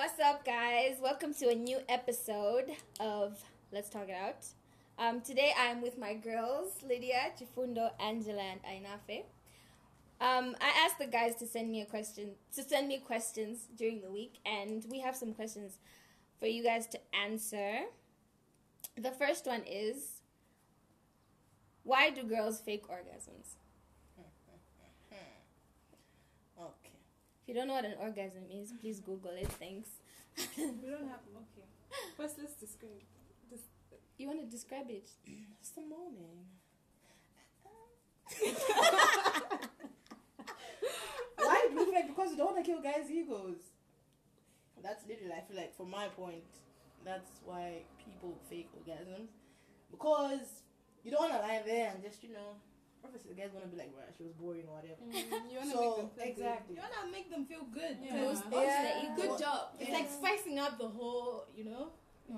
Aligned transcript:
What's 0.00 0.18
up, 0.18 0.46
guys? 0.46 0.96
Welcome 0.98 1.34
to 1.34 1.50
a 1.50 1.54
new 1.54 1.76
episode 1.86 2.70
of 3.00 3.38
Let's 3.70 3.90
Talk 3.90 4.08
It 4.08 4.14
Out. 4.14 4.46
Um, 4.98 5.20
today 5.20 5.52
I'm 5.58 5.82
with 5.82 5.98
my 5.98 6.14
girls, 6.14 6.72
Lydia, 6.82 7.32
Chifundo, 7.38 7.90
Angela, 8.00 8.40
and 8.40 8.62
Ainafe. 8.62 9.24
Um, 10.18 10.56
I 10.58 10.72
asked 10.86 10.98
the 10.98 11.06
guys 11.06 11.34
to 11.34 11.46
send 11.46 11.70
me 11.70 11.82
a 11.82 11.84
question 11.84 12.30
to 12.54 12.62
send 12.62 12.88
me 12.88 12.96
questions 12.96 13.68
during 13.76 14.00
the 14.00 14.10
week, 14.10 14.38
and 14.46 14.86
we 14.90 15.00
have 15.00 15.14
some 15.14 15.34
questions 15.34 15.76
for 16.38 16.46
you 16.46 16.64
guys 16.64 16.86
to 16.86 16.98
answer. 17.14 17.80
The 18.96 19.10
first 19.10 19.44
one 19.44 19.64
is, 19.68 20.22
why 21.82 22.08
do 22.08 22.22
girls 22.22 22.58
fake 22.58 22.88
orgasms? 22.88 23.56
Okay. 26.58 26.96
If 27.39 27.39
you 27.50 27.56
don't 27.56 27.66
know 27.66 27.74
what 27.74 27.84
an 27.84 27.96
orgasm 27.98 28.44
is, 28.48 28.72
please 28.80 29.00
Google 29.00 29.32
it. 29.32 29.50
Thanks. 29.58 29.88
We 30.56 30.88
don't 30.88 31.08
have. 31.08 31.18
Okay. 31.34 31.66
First, 32.16 32.38
let's 32.38 32.54
describe. 32.54 33.02
This, 33.50 33.62
You 34.18 34.28
want 34.28 34.40
to 34.40 34.46
describe 34.46 34.88
it? 34.88 35.10
It's 35.60 35.70
the 35.70 35.80
morning. 35.80 36.46
Why 41.36 41.66
do 41.68 41.74
you 41.74 41.92
fake? 41.92 42.06
Because 42.06 42.30
you 42.30 42.36
don't 42.36 42.54
want 42.54 42.64
to 42.64 42.70
kill 42.70 42.80
guys' 42.80 43.10
egos. 43.10 43.56
That's 44.80 45.04
literally, 45.08 45.32
I 45.32 45.40
feel 45.40 45.56
like, 45.56 45.74
from 45.76 45.90
my 45.90 46.06
point, 46.06 46.44
that's 47.04 47.30
why 47.44 47.82
people 47.98 48.38
fake 48.48 48.70
orgasms. 48.78 49.30
Because 49.90 50.62
you 51.02 51.10
don't 51.10 51.28
want 51.28 51.32
to 51.32 51.40
lie 51.40 51.62
there 51.66 51.90
and 51.92 52.00
just, 52.00 52.22
you 52.22 52.32
know, 52.32 52.54
obviously 53.04 53.30
the 53.34 53.40
guy's 53.40 53.50
going 53.52 53.64
to 53.64 53.70
be 53.70 53.76
like, 53.76 53.92
right, 53.96 54.12
she 54.16 54.22
was 54.24 54.32
boring 54.32 54.64
or 54.68 54.76
whatever. 54.80 55.00
Mm, 55.02 55.50
you 55.50 55.58
wanna 55.58 55.72
So, 55.72 55.80
make 55.80 55.96
them 55.96 56.10
feel 56.16 56.24
exactly. 56.32 56.74
Good. 56.74 56.82
You 56.84 56.88
wanna 56.88 57.12
make 57.12 57.30
them 57.30 57.44
feel 57.46 57.64
good. 57.72 57.96
Yeah. 58.02 58.12
too. 58.12 58.26
Boost, 58.28 58.44
boost 58.50 58.66
Yeah. 58.66 59.14
the. 59.16 59.22
Good 59.22 59.38
job. 59.38 59.62
It's 59.78 59.88
Yeah. 59.90 59.94
like 59.98 60.08
spicing 60.10 60.58
up 60.58 60.78
the 60.78 60.88
whole. 60.88 61.46
You 61.56 61.64
know. 61.64 61.92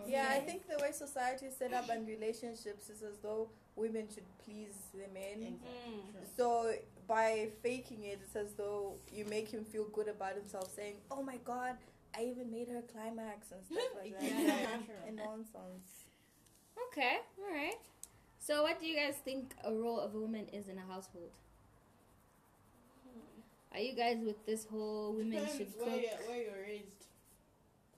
Yeah, 0.07 0.29
I 0.31 0.41
think 0.41 0.67
the 0.69 0.79
way 0.83 0.91
society 0.91 1.47
is 1.47 1.57
set 1.57 1.75
up 1.75 1.91
and 1.91 2.07
relationships 2.09 2.89
is 2.89 3.03
as 3.03 3.19
though 3.19 3.51
women 3.77 4.09
should 4.09 4.25
please 4.43 4.75
the 4.95 5.07
men. 5.13 5.37
Exactly. 5.53 5.93
Mm. 5.93 6.13
True. 6.13 6.21
So 6.37 6.75
by 7.07 7.51
faking 7.63 8.05
it, 8.05 8.21
it's 8.23 8.35
as 8.35 8.55
though 8.55 8.95
you 9.13 9.27
make 9.27 9.49
him 9.51 9.65
feel 9.67 9.85
good 9.89 10.09
about 10.09 10.35
himself, 10.37 10.73
saying, 10.75 10.97
"Oh 11.11 11.23
my 11.23 11.37
God, 11.45 11.77
I 12.17 12.25
even 12.25 12.51
made 12.51 12.69
her 12.69 12.81
climax 12.83 13.53
and 13.53 13.63
stuff 13.67 13.93
like 14.01 14.13
that." 14.19 14.23
Yeah, 14.23 14.77
true. 14.87 14.95
and 15.07 15.17
nonsense. 15.17 16.07
Okay, 16.89 17.19
all 17.39 17.51
right. 17.55 17.77
So, 18.43 18.65
what 18.65 18.81
do 18.81 18.87
you 18.87 18.97
guys 18.97 19.15
think 19.25 19.55
a 19.63 19.73
role 19.73 20.01
of 20.01 20.15
a 20.15 20.19
woman 20.19 20.47
is 20.53 20.67
in 20.69 20.77
a 20.77 20.83
household? 20.83 21.31
Are 23.73 23.79
you 23.79 23.95
guys 23.95 24.19
with 24.21 24.45
this 24.45 24.67
whole 24.67 25.15
women 25.15 25.31
Depends 25.39 25.57
should 25.57 25.73
where 25.79 25.89
cook? 25.95 26.03
you're, 26.03 26.29
where 26.29 26.43
you're 26.43 26.63
raised. 26.67 27.07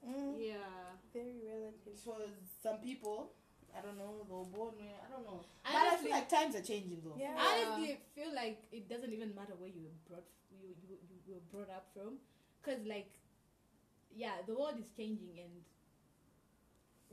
Mm, 0.07 0.35
Yeah. 0.37 0.93
Very 1.11 1.41
relative. 1.43 1.97
Because 1.97 2.29
some 2.61 2.77
people, 2.77 3.31
I 3.75 3.81
don't 3.81 3.97
know, 3.97 4.21
they 4.27 4.35
were 4.35 4.45
born 4.45 4.75
where, 4.77 4.93
I 5.01 5.09
don't 5.11 5.25
know. 5.25 5.41
But 5.65 5.73
I 5.73 5.87
Honestly, 5.87 6.07
feel 6.07 6.15
like 6.15 6.29
times 6.29 6.55
are 6.55 6.61
changing 6.61 7.01
though. 7.03 7.17
Yeah. 7.17 7.33
honestly, 7.35 7.97
I 7.97 7.99
feel 8.13 8.31
like 8.35 8.61
it 8.71 8.87
doesn't 8.87 9.11
even 9.11 9.33
matter 9.33 9.53
where 9.57 9.69
you 9.69 9.81
were 9.81 9.97
brought 10.07 10.27
you 10.61 10.69
you, 10.87 10.95
you 11.27 11.33
were 11.33 11.47
brought 11.51 11.73
up 11.75 11.87
from, 11.93 12.19
because 12.61 12.85
like, 12.85 13.09
yeah, 14.15 14.43
the 14.45 14.53
world 14.53 14.75
is 14.79 14.87
changing 14.95 15.39
and 15.41 15.51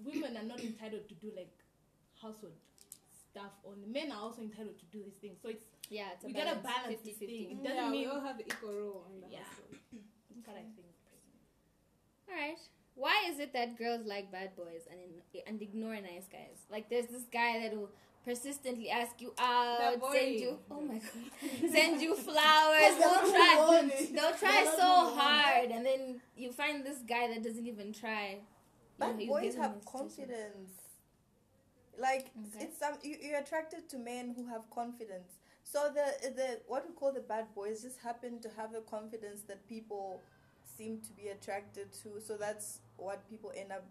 women 0.04 0.36
are 0.36 0.46
not 0.46 0.60
entitled 0.60 1.08
to 1.08 1.14
do 1.14 1.32
like 1.34 1.50
household 2.20 2.54
stuff. 3.32 3.52
Only 3.66 3.86
men 3.88 4.12
are 4.12 4.20
also 4.20 4.42
entitled 4.42 4.78
to 4.78 4.86
do 4.92 5.02
these 5.02 5.16
things. 5.20 5.38
So 5.42 5.48
it's 5.48 5.64
Yeah, 5.88 6.12
it's 6.14 6.24
a 6.24 6.26
we 6.28 6.32
gotta 6.32 6.56
balance, 6.60 7.00
balance 7.00 7.00
this 7.04 7.16
50-50. 7.16 7.26
thing. 7.26 7.50
It 7.56 7.62
doesn't 7.64 7.76
yeah, 7.76 7.90
mean 7.90 8.00
we 8.04 8.06
all 8.12 8.20
have 8.20 8.36
the 8.38 8.44
equal 8.46 8.74
role 8.74 9.04
in 9.12 9.20
the 9.24 9.28
Yeah. 9.32 9.44
household. 9.44 9.76
that's 10.36 10.46
what 10.46 10.56
I 10.56 10.66
think. 10.76 10.92
personally. 11.08 11.42
All 12.28 12.36
right. 12.36 12.58
Why 12.94 13.16
is 13.30 13.38
it 13.40 13.52
that 13.54 13.78
girls 13.78 14.04
like 14.06 14.30
bad 14.30 14.54
boys 14.54 14.84
and 14.90 15.00
in, 15.00 15.40
and 15.46 15.62
ignore 15.62 15.94
nice 15.96 16.28
guys? 16.30 16.58
Like, 16.70 16.90
there's 16.90 17.06
this 17.06 17.24
guy 17.32 17.58
that 17.60 17.72
will 17.76 17.88
persistently 18.24 18.90
ask 18.90 19.20
you 19.20 19.32
out, 19.38 19.98
send 20.12 20.34
you, 20.38 20.58
oh 20.70 20.80
my 20.80 20.98
god, 21.00 21.70
send 21.72 22.00
you 22.02 22.14
flowers. 22.14 22.80
They're 22.80 22.98
They'll 23.00 23.22
not 23.22 23.30
try, 23.32 24.06
they'll 24.12 24.34
try 24.38 24.62
They're 24.64 24.76
so 24.76 25.14
hard, 25.16 25.70
and 25.70 25.84
then 25.84 26.20
you 26.36 26.52
find 26.52 26.84
this 26.84 26.98
guy 27.08 27.28
that 27.28 27.42
doesn't 27.42 27.66
even 27.66 27.92
try. 27.92 28.40
Bad 28.98 29.16
You- 29.18 29.24
you 29.24 29.30
boys 29.32 29.42
give 29.42 29.54
him 29.54 29.62
have 29.62 29.84
confidence. 29.86 30.81
Like 31.98 32.30
Okay. 32.54 32.64
it's 32.64 32.78
some 32.78 32.94
you, 33.02 33.16
you're 33.20 33.38
attracted 33.38 33.88
to 33.90 33.98
men 33.98 34.32
who 34.36 34.46
have 34.48 34.62
confidence. 34.70 35.32
So 35.62 35.90
the 35.94 36.30
the 36.30 36.60
what 36.66 36.86
we 36.88 36.94
call 36.94 37.12
the 37.12 37.20
bad 37.20 37.54
boys 37.54 37.82
just 37.82 37.98
happen 38.00 38.40
to 38.40 38.48
have 38.56 38.72
the 38.72 38.80
confidence 38.80 39.42
that 39.48 39.66
people 39.68 40.20
seem 40.76 41.00
to 41.00 41.12
be 41.12 41.28
attracted 41.28 41.92
to. 42.02 42.20
So 42.20 42.36
that's 42.36 42.80
what 42.96 43.28
people 43.28 43.52
end 43.56 43.72
up 43.72 43.84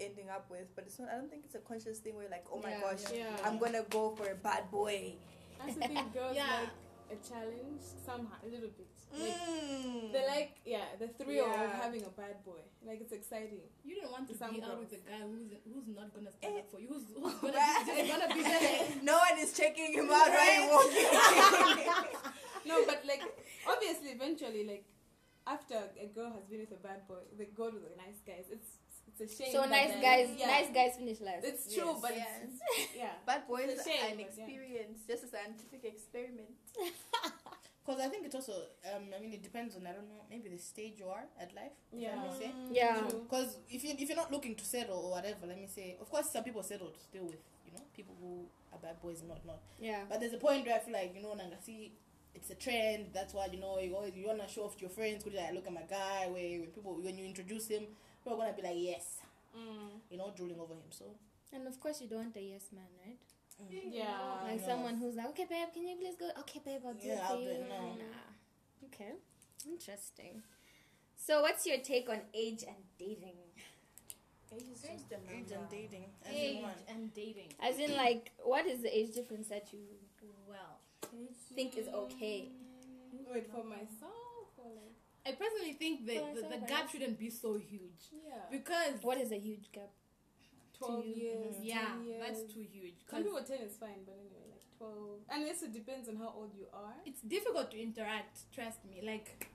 ending 0.00 0.28
up 0.30 0.50
with. 0.50 0.66
But 0.76 0.84
it's 0.86 0.98
not. 0.98 1.08
I 1.08 1.16
don't 1.16 1.30
think 1.30 1.44
it's 1.46 1.54
a 1.54 1.60
conscious 1.60 1.98
thing 1.98 2.16
where 2.16 2.28
like, 2.28 2.44
oh 2.52 2.60
my 2.62 2.70
Yeah, 2.70 2.80
gosh, 2.80 3.04
Yeah. 3.14 3.36
I'm 3.44 3.58
gonna 3.58 3.82
go 3.90 4.14
for 4.14 4.30
a 4.30 4.34
bad 4.34 4.70
boy. 4.70 5.14
I 5.60 5.68
also 5.68 5.80
think 5.80 6.12
girls 6.12 6.36
Yeah. 6.36 6.60
like 6.60 7.18
a 7.18 7.28
challenge 7.28 7.82
somehow, 8.06 8.36
a 8.44 8.48
little 8.48 8.68
bit. 8.76 8.86
Like, 9.12 9.34
Mm. 9.38 10.12
they 10.12 10.26
like, 10.26 10.52
yeah, 10.64 10.84
the 10.98 11.08
thrill 11.08 11.46
of 11.46 11.52
Yeah. 11.52 11.80
having 11.82 12.04
a 12.04 12.10
bad 12.10 12.44
boy. 12.44 12.60
Like, 12.84 13.00
it's 13.00 13.12
exciting. 13.12 13.60
You 13.84 13.96
don't 14.00 14.10
want 14.12 14.28
to 14.28 14.34
Some 14.36 14.54
be 14.54 14.62
out 14.62 14.78
with 14.78 14.92
a 14.92 14.96
guy 14.96 15.20
who's 15.24 15.48
who's 15.64 15.88
not 15.96 16.12
gonna 16.14 16.32
stand 16.32 16.56
Eh. 16.56 16.60
up 16.60 16.70
for 16.70 16.78
you. 16.80 16.88
Who's, 16.88 17.04
who's 17.16 17.34
gonna 17.40 17.56
Right. 17.56 17.84
be, 17.86 17.92
just 18.02 18.08
gonna 18.20 18.34
be 18.34 18.42
there. 18.42 18.88
no 19.02 19.16
one 19.18 19.38
is 19.38 19.52
checking 19.56 19.92
him 19.94 20.10
out 20.10 20.28
right 20.28 20.60
you're 20.60 20.70
walking. 20.72 22.14
No, 22.68 22.84
but 22.84 23.00
like, 23.06 23.22
obviously, 23.66 24.10
eventually, 24.10 24.64
like, 24.66 24.84
after 25.46 25.78
a 25.98 26.06
girl 26.06 26.30
has 26.32 26.44
been 26.44 26.60
with 26.60 26.72
a 26.72 26.82
bad 26.82 27.06
boy, 27.08 27.22
they 27.38 27.46
go 27.46 27.70
to 27.70 27.78
the 27.78 27.96
nice 27.96 28.20
guys. 28.26 28.44
It's 28.50 28.68
it's 29.08 29.20
a 29.24 29.36
shame. 29.42 29.52
So 29.52 29.64
nice 29.64 29.88
then- 29.88 30.02
guys, 30.02 30.28
yeah. 30.36 30.46
nice 30.48 30.68
guys 30.70 30.96
finish 30.98 31.20
last. 31.20 31.44
It's 31.46 31.72
true, 31.74 31.86
Yes. 31.86 31.98
but 32.02 32.14
Yes. 32.14 32.28
it's, 32.44 32.94
yeah. 32.94 33.12
Bad 33.24 33.48
boys 33.48 33.70
It's 33.70 33.86
a 33.86 33.90
are 33.90 33.92
shame, 33.96 34.04
an 34.04 34.16
but 34.18 34.36
yeah. 34.36 34.44
experience, 34.44 34.98
just 35.08 35.24
a 35.24 35.28
scientific 35.28 35.84
experiment. 35.84 36.50
Because 37.88 38.02
I 38.04 38.08
think 38.08 38.26
it's 38.26 38.34
also, 38.34 38.52
um, 38.94 39.04
I 39.16 39.18
mean, 39.18 39.32
it 39.32 39.42
depends 39.42 39.74
on, 39.74 39.86
I 39.86 39.92
don't 39.92 40.08
know, 40.08 40.20
maybe 40.28 40.50
the 40.50 40.58
stage 40.58 40.96
you 40.98 41.06
are 41.08 41.24
at 41.40 41.54
life. 41.54 41.72
Yeah. 41.90 42.10
I 42.20 42.28
may 42.28 42.38
say. 42.38 42.52
yeah. 42.70 43.00
Because 43.08 43.56
if, 43.70 43.82
you, 43.82 43.94
if 43.98 44.08
you're 44.08 44.16
not 44.16 44.30
looking 44.30 44.54
to 44.56 44.64
settle 44.64 44.98
or 45.06 45.10
whatever, 45.12 45.46
let 45.46 45.56
me 45.58 45.66
say, 45.74 45.96
of 45.98 46.10
course, 46.10 46.28
some 46.30 46.44
people 46.44 46.62
settle 46.62 46.92
still 47.00 47.24
with, 47.24 47.40
you 47.64 47.72
know, 47.72 47.82
people 47.96 48.14
who 48.20 48.44
are 48.74 48.78
bad 48.78 49.00
boys 49.00 49.20
and 49.20 49.30
whatnot. 49.30 49.60
Yeah. 49.80 50.02
But 50.06 50.20
there's 50.20 50.34
a 50.34 50.36
point 50.36 50.66
where 50.66 50.76
I 50.76 50.80
feel 50.80 50.92
like, 50.92 51.14
you 51.16 51.22
know, 51.22 51.30
Nangasi, 51.34 51.92
it's 52.34 52.50
a 52.50 52.56
trend. 52.56 53.06
That's 53.14 53.32
why, 53.32 53.46
you 53.50 53.58
know, 53.58 53.78
you 53.78 53.94
always, 53.96 54.12
you 54.14 54.26
want 54.26 54.46
to 54.46 54.52
show 54.52 54.64
off 54.64 54.74
to 54.76 54.82
your 54.82 54.90
friends. 54.90 55.24
Could 55.24 55.32
like, 55.32 55.54
look 55.54 55.66
at 55.66 55.72
my 55.72 55.86
guy. 55.88 56.26
Where 56.30 56.60
when 56.60 56.66
people, 56.76 56.94
when 57.00 57.16
you 57.16 57.24
introduce 57.24 57.68
him, 57.68 57.84
people 58.22 58.34
are 58.38 58.42
going 58.44 58.54
to 58.54 58.60
be 58.62 58.68
like, 58.68 58.76
yes, 58.76 59.20
Mm. 59.56 59.96
you 60.10 60.18
know, 60.18 60.30
drooling 60.36 60.60
over 60.60 60.74
him. 60.74 60.90
So, 60.90 61.06
And 61.54 61.66
of 61.66 61.80
course, 61.80 62.02
you 62.02 62.06
don't 62.06 62.18
want 62.20 62.36
a 62.36 62.42
yes 62.42 62.66
man, 62.70 62.84
right? 63.02 63.16
Yeah. 63.90 64.27
Like 64.58 64.66
no. 64.68 64.74
someone 64.74 64.96
who's 64.96 65.14
like, 65.16 65.28
okay, 65.30 65.46
babe, 65.48 65.68
can 65.72 65.86
you 65.86 65.96
please 65.96 66.16
go? 66.18 66.28
Okay, 66.40 66.60
babe, 66.64 66.80
I'll 66.86 66.94
do 66.94 67.06
Yeah, 67.06 67.14
it 67.14 67.18
for 67.18 67.32
I'll 67.32 67.36
do 67.38 67.42
you. 67.44 67.50
it 67.50 67.66
now. 67.68 67.86
Nah. 67.98 68.88
Okay, 68.88 69.12
interesting. 69.66 70.42
So, 71.16 71.42
what's 71.42 71.66
your 71.66 71.78
take 71.78 72.08
on 72.08 72.20
age 72.34 72.64
and 72.66 72.76
dating? 72.98 73.36
Age 74.54 74.62
is 74.72 74.80
just 74.80 75.12
a 75.12 75.16
age 75.30 75.50
and 75.52 75.68
dating. 75.70 76.04
As 76.24 76.34
Age 76.34 76.56
in 76.56 76.94
and 76.94 77.14
dating. 77.14 77.52
As 77.60 77.78
in, 77.78 77.96
like, 77.96 78.32
what 78.42 78.66
is 78.66 78.82
the 78.82 78.96
age 78.96 79.12
difference 79.14 79.48
that 79.48 79.68
you 79.72 79.80
Well, 80.48 80.80
think 81.54 81.76
is 81.76 81.86
okay? 81.88 82.48
Wait, 83.30 83.46
for 83.52 83.62
myself? 83.64 84.56
Or 84.56 84.70
like, 84.72 84.96
I 85.26 85.32
personally 85.32 85.74
think 85.74 86.06
that 86.06 86.34
the, 86.34 86.42
the 86.60 86.66
gap 86.66 86.88
shouldn't 86.90 87.18
be 87.18 87.28
so 87.28 87.58
huge 87.58 88.08
yeah. 88.24 88.48
because 88.50 89.02
What 89.02 89.18
is 89.18 89.32
a 89.32 89.38
huge 89.38 89.70
gap? 89.72 89.90
12 90.78 91.04
years. 91.06 91.54
Mm-hmm. 91.56 91.64
yeah, 91.64 92.00
years. 92.06 92.22
that's 92.24 92.42
too 92.54 92.64
huge. 92.72 92.94
Some 93.10 93.22
'Cause 93.22 93.24
people 93.24 93.42
10 93.58 93.66
is 93.66 93.76
fine, 93.76 94.00
but 94.06 94.14
anyway, 94.14 94.46
like 94.47 94.47
12. 94.78 94.94
Unless 95.30 95.62
it 95.62 95.72
depends 95.72 96.08
on 96.08 96.16
how 96.16 96.32
old 96.36 96.52
you 96.56 96.66
are. 96.72 96.94
it's 97.04 97.20
difficult 97.22 97.70
to 97.72 97.80
interact. 97.82 98.38
Trust 98.54 98.84
me. 98.84 99.00
Like, 99.04 99.46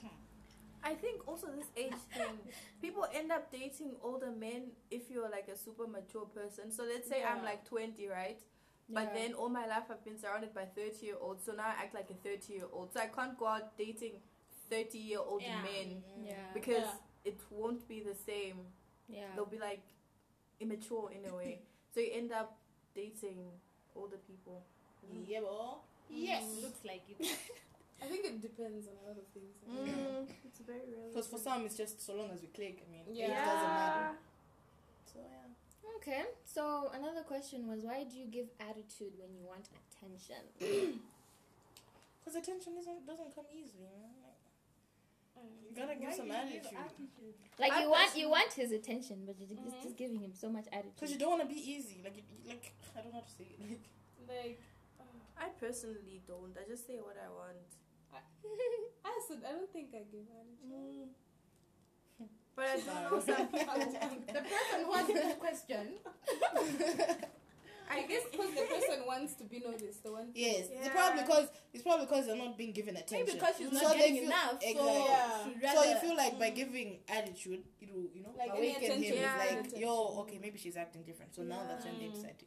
hmm. 0.00 0.06
I 0.82 0.94
think 0.94 1.26
also 1.28 1.48
this 1.54 1.66
age 1.76 2.00
thing, 2.14 2.38
people 2.82 3.06
end 3.12 3.30
up 3.32 3.50
dating 3.52 3.92
older 4.02 4.30
men 4.30 4.70
if 4.90 5.10
you're 5.10 5.28
like 5.28 5.48
a 5.52 5.56
super 5.58 5.86
mature 5.86 6.24
person. 6.26 6.70
So 6.72 6.84
let's 6.84 7.08
say 7.08 7.22
I'm 7.22 7.44
like 7.44 7.64
20, 7.68 8.08
right? 8.08 8.40
But 8.88 9.10
Yeah. 9.12 9.14
then 9.14 9.34
all 9.34 9.48
my 9.48 9.66
life 9.66 9.84
I've 9.90 10.04
been 10.04 10.18
surrounded 10.18 10.54
by 10.54 10.64
30 10.64 11.04
year 11.06 11.16
olds. 11.20 11.44
So 11.44 11.52
now 11.52 11.66
I 11.66 11.82
act 11.82 11.94
like 11.94 12.10
a 12.10 12.14
30 12.14 12.52
year 12.52 12.64
old. 12.72 12.92
So 12.92 13.00
I 13.00 13.06
can't 13.06 13.38
go 13.38 13.46
out 13.46 13.76
dating 13.76 14.14
30 14.70 14.98
year 14.98 15.20
old 15.20 15.42
Yeah. 15.42 15.62
men 15.62 16.02
mm-hmm. 16.02 16.24
Yeah. 16.26 16.52
because 16.54 16.82
Yeah. 16.88 17.30
it 17.32 17.40
won't 17.50 17.86
be 17.86 18.00
the 18.00 18.14
same. 18.14 18.66
yeah. 19.08 19.26
They'll 19.34 19.44
be 19.46 19.58
like 19.58 19.82
immature 20.60 21.10
in 21.12 21.28
a 21.30 21.34
way. 21.34 21.62
so 21.94 22.00
you 22.00 22.10
end 22.12 22.32
up 22.32 22.56
dating 22.94 23.50
older 23.96 24.18
people. 24.26 24.62
Yeah, 25.26 25.40
boy. 25.40 25.78
yes, 26.08 26.42
Mm. 26.44 26.62
looks 26.62 26.80
like 26.84 27.02
it. 27.08 27.18
I 28.02 28.06
think 28.06 28.24
it 28.24 28.40
depends 28.40 28.86
on 28.88 28.94
a 29.02 29.08
lot 29.08 29.18
of 29.18 29.26
things. 29.34 29.52
Mm, 29.68 30.26
it's 30.44 30.60
very 30.60 30.86
real. 30.88 31.08
Because 31.08 31.26
for 31.26 31.38
some, 31.38 31.66
it's 31.66 31.76
just 31.76 32.00
so 32.04 32.14
long 32.14 32.30
as 32.30 32.40
we 32.40 32.48
click. 32.48 32.82
I 32.86 32.90
mean, 32.90 33.04
Yeah. 33.12 33.26
age 33.26 33.44
doesn't 33.46 33.74
matter. 33.80 34.16
So, 35.12 35.18
yeah. 35.20 35.96
Okay, 35.96 36.22
so 36.46 36.90
another 36.94 37.22
question 37.22 37.66
was 37.68 37.82
why 37.84 38.04
do 38.04 38.16
you 38.16 38.26
give 38.26 38.46
attitude 38.60 39.12
when 39.20 39.34
you 39.36 39.44
want 39.44 39.68
attention? 39.76 40.42
Because 42.20 42.36
attention 42.36 42.76
isn't, 42.78 43.06
doesn't 43.06 43.34
come 43.34 43.46
easily, 43.50 43.88
man. 43.96 44.12
Like, 45.40 45.70
You 45.70 45.72
gotta 45.76 45.94
give 45.96 46.08
Why 46.10 46.16
some 46.16 46.26
do 46.28 46.32
you 46.32 46.60
give 46.60 46.72
attitude. 46.76 46.78
attitude? 46.78 47.34
Like 47.58 47.72
I 47.72 47.82
you 47.82 47.90
want 47.90 48.16
you 48.16 48.28
want 48.30 48.52
his 48.52 48.70
attention, 48.72 49.24
but 49.26 49.38
you're 49.38 49.48
just, 49.48 49.60
Mhm. 49.62 49.82
just 49.82 49.96
giving 49.96 50.20
him 50.20 50.32
so 50.34 50.48
much 50.48 50.66
attitude. 50.72 50.94
Because 50.96 51.12
you 51.12 51.18
don't 51.18 51.30
want 51.38 51.42
to 51.42 51.48
be 51.48 51.60
easy. 51.60 52.00
Like, 52.04 52.16
you, 52.16 52.22
you- 52.28 52.48
like 52.50 52.72
I 52.96 53.00
don't 53.00 53.12
know 53.12 53.20
how 53.20 53.26
to 53.26 53.32
say 53.32 53.44
it. 53.52 53.60
Like, 53.60 53.80
Like, 54.28 54.60
I 55.38 55.48
personally 55.58 56.20
don't. 56.28 56.54
I 56.56 56.68
just 56.68 56.86
say 56.86 56.96
what 57.00 57.16
I 57.18 57.28
want. 57.32 57.56
I 58.12 59.20
said, 59.28 59.38
I 59.46 59.52
don't 59.52 59.70
think 59.72 59.88
I 59.94 60.02
give 60.10 60.26
attitude. 60.30 61.08
But 62.56 62.66
I 62.66 62.76
don't 62.76 63.10
know 63.10 63.20
some 63.20 63.46
people. 63.48 63.74
The 64.34 64.42
person 64.42 64.78
who 64.84 64.92
asked 64.92 65.06
the 65.08 65.36
question. 65.38 65.86
I 67.90 68.02
guess 68.10 68.22
because 68.30 68.50
the 68.54 68.62
person 68.62 69.04
wants 69.06 69.34
to 69.34 69.44
be 69.44 69.58
noticed, 69.58 70.04
the 70.04 70.12
one. 70.12 70.28
yes, 70.34 70.68
it's 70.70 70.88
probably 70.88 71.22
because 71.22 71.48
it's 71.74 71.82
probably 71.82 72.06
because 72.06 72.26
they're 72.26 72.36
not 72.36 72.56
being 72.56 72.72
given 72.72 72.94
attention. 72.96 73.26
Maybe 73.26 73.38
because 73.38 73.54
she's 73.58 73.68
So 73.74 73.82
not 73.82 73.92
they 73.94 73.98
getting 73.98 74.14
feel- 74.16 74.24
enough. 74.26 74.56
exactly. 74.62 74.74
So 74.78 75.04
Yeah. 75.10 75.44
she'd 75.44 75.76
So 75.76 75.82
you 75.90 75.96
feel 75.96 76.16
like 76.16 76.38
by 76.38 76.50
giving 76.50 76.98
attitude, 77.08 77.62
it'll 77.82 78.06
you 78.14 78.22
know 78.22 78.32
Like 78.38 78.50
awaken 78.54 78.80
him. 78.80 78.90
attention 79.02 79.18
It's 79.18 79.66
is 79.66 79.72
like 79.72 79.80
yo, 79.82 79.94
okay, 80.22 80.38
maybe 80.40 80.56
she's 80.58 80.76
acting 80.76 81.02
different. 81.02 81.34
So 81.34 81.42
now 81.42 81.66
that's 81.68 81.84
when 81.84 81.98
they 81.98 82.06
Yeah. 82.06 82.12
decide 82.14 82.38
to. 82.38 82.44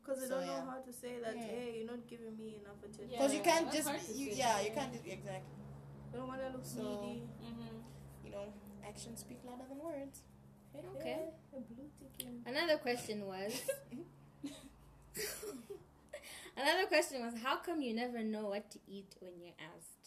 Because 0.00 0.22
they 0.22 0.28
So, 0.28 0.36
don't 0.40 0.46
know 0.46 0.52
yeah. 0.64 0.70
how 0.70 0.78
to 0.80 0.92
say 0.92 1.18
that, 1.20 1.36
Yeah. 1.36 1.42
hey, 1.44 1.74
you're 1.78 1.90
not 1.90 2.06
giving 2.08 2.32
me 2.38 2.56
enough 2.62 2.78
attention. 2.80 3.10
Yeah. 3.10 3.18
Because 3.18 3.34
you 3.34 3.42
can't 3.42 3.66
that's 3.70 3.84
just 3.84 4.16
you, 4.16 4.32
say. 4.32 4.38
yeah, 4.38 4.60
you 4.62 4.70
can't 4.72 4.90
just 4.92 5.04
exactly 5.04 5.52
You 6.12 6.18
don't 6.18 6.28
want 6.28 6.40
to 6.40 6.48
look 6.48 6.64
So- 6.64 6.80
needy. 6.80 7.28
Mm-hmm. 7.44 7.76
you 8.24 8.30
know 8.30 8.44
actions 8.86 9.20
speak 9.20 9.40
louder 9.44 9.64
than 9.68 9.78
words. 9.78 10.22
Okay. 10.96 11.18
A 11.56 11.60
blue. 11.60 11.90
Another 12.46 12.78
question 12.78 13.26
was. 13.26 13.52
Another 16.56 16.86
question 16.86 17.24
was, 17.24 17.34
how 17.42 17.56
come 17.56 17.80
you 17.80 17.94
never 17.94 18.22
know 18.22 18.48
what 18.48 18.70
to 18.72 18.78
eat 18.88 19.14
when 19.20 19.32
you're 19.40 19.54
asked? 19.76 19.97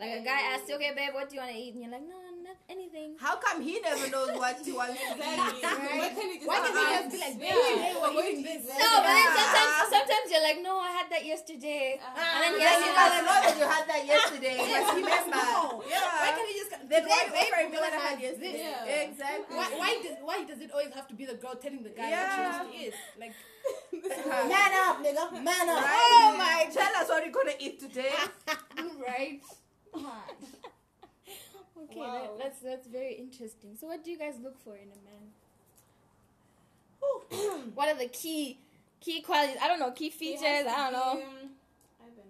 Like 0.00 0.16
a 0.16 0.24
guy 0.24 0.40
asks 0.56 0.64
you, 0.64 0.76
okay, 0.80 0.92
babe, 0.96 1.12
what 1.12 1.28
do 1.28 1.36
you 1.36 1.42
want 1.44 1.52
to 1.52 1.60
eat? 1.60 1.76
And 1.76 1.82
you're 1.84 1.92
like, 1.92 2.08
no, 2.08 2.16
not 2.40 2.56
anything. 2.72 3.20
How 3.20 3.36
come 3.36 3.60
he 3.60 3.84
never 3.84 4.08
knows 4.08 4.32
what 4.32 4.56
he 4.64 4.72
wants 4.72 4.96
to 4.96 5.12
Exactly. 5.12 5.60
eat? 5.60 5.60
Why 6.00 6.08
can't 6.08 6.30
he 6.32 6.36
just 6.40 6.48
Why 6.48 6.56
can't 6.64 6.72
he 6.72 6.84
just 6.88 7.08
be 7.12 7.18
like, 7.20 7.36
Yeah. 7.36 7.52
baby, 7.52 7.84
We're 7.84 8.00
we're 8.00 8.16
going 8.16 8.32
eating 8.32 8.44
to 8.48 8.48
this? 8.48 8.64
eat 8.64 8.80
No, 8.80 8.90
but 9.04 9.12
then 9.12 9.28
sometimes, 9.36 9.72
sometimes 9.92 10.26
you're 10.32 10.46
like, 10.48 10.58
no, 10.64 10.72
I 10.80 10.90
had 10.96 11.06
that 11.12 11.20
yesterday. 11.28 12.00
Uh, 12.00 12.16
And 12.16 12.40
then 12.40 12.50
he 12.56 12.60
Yes, 12.64 12.72
has 12.72 12.80
you 12.80 12.92
gotta 12.96 13.20
know 13.28 13.38
that 13.44 13.54
you 13.60 13.66
had 13.68 13.84
that 13.92 14.02
yesterday. 14.08 14.56
Yes, 14.72 14.84
remember. 14.88 15.36
No. 15.36 15.84
Yeah. 15.84 16.00
Why 16.24 16.30
can't 16.32 16.48
he 16.48 16.54
just 16.64 16.72
The 16.80 16.96
the 16.96 17.00
day 17.04 17.20
babe 17.28 17.52
over, 17.52 17.60
we're 17.60 17.68
you 17.68 17.76
gonna 17.76 18.00
had 18.00 18.16
yesterday. 18.24 18.52
this? 18.56 18.64
Yeah. 18.64 19.04
Exactly. 19.04 19.52
Why, 19.52 19.66
why 19.76 19.90
does 20.00 20.16
why 20.24 20.36
does 20.48 20.60
it 20.64 20.70
always 20.72 20.92
have 20.96 21.06
to 21.12 21.14
be 21.20 21.24
the 21.28 21.36
girl 21.36 21.60
telling 21.60 21.84
the 21.84 21.92
guy 21.92 22.08
what 22.08 22.32
she 22.32 22.40
wants 22.40 22.60
to 22.64 22.70
eat? 22.72 22.96
Like 23.20 23.34
Man 24.48 24.70
up, 24.80 24.96
nigga. 25.04 25.24
Man 25.44 25.66
up. 25.68 25.84
Right? 25.84 26.08
Oh 26.24 26.32
my 26.40 26.72
Tell 26.72 26.94
us 26.96 27.06
what 27.12 27.20
you're 27.20 27.36
gonna 27.36 27.58
eat 27.60 27.76
today. 27.84 28.16
right? 29.04 29.44
Okay, 31.84 31.98
Wow. 32.00 32.36
that, 32.38 32.38
that's 32.38 32.60
that's 32.60 32.86
very 32.88 33.14
interesting. 33.14 33.74
So, 33.80 33.86
what 33.86 34.04
do 34.04 34.10
you 34.10 34.18
guys 34.18 34.34
look 34.42 34.58
for 34.62 34.74
in 34.76 34.88
a 34.92 35.00
man? 35.08 35.32
what 37.74 37.88
are 37.88 37.98
the 37.98 38.08
key 38.08 38.58
key 39.00 39.22
qualities? 39.22 39.56
I 39.62 39.68
don't 39.68 39.78
know, 39.80 39.90
key 39.92 40.10
features. 40.10 40.42
I 40.68 40.90
don't 40.90 40.92
know. 40.92 41.16
be, 41.16 41.22
um, 41.22 41.50
I've 42.04 42.14
been. 42.16 42.24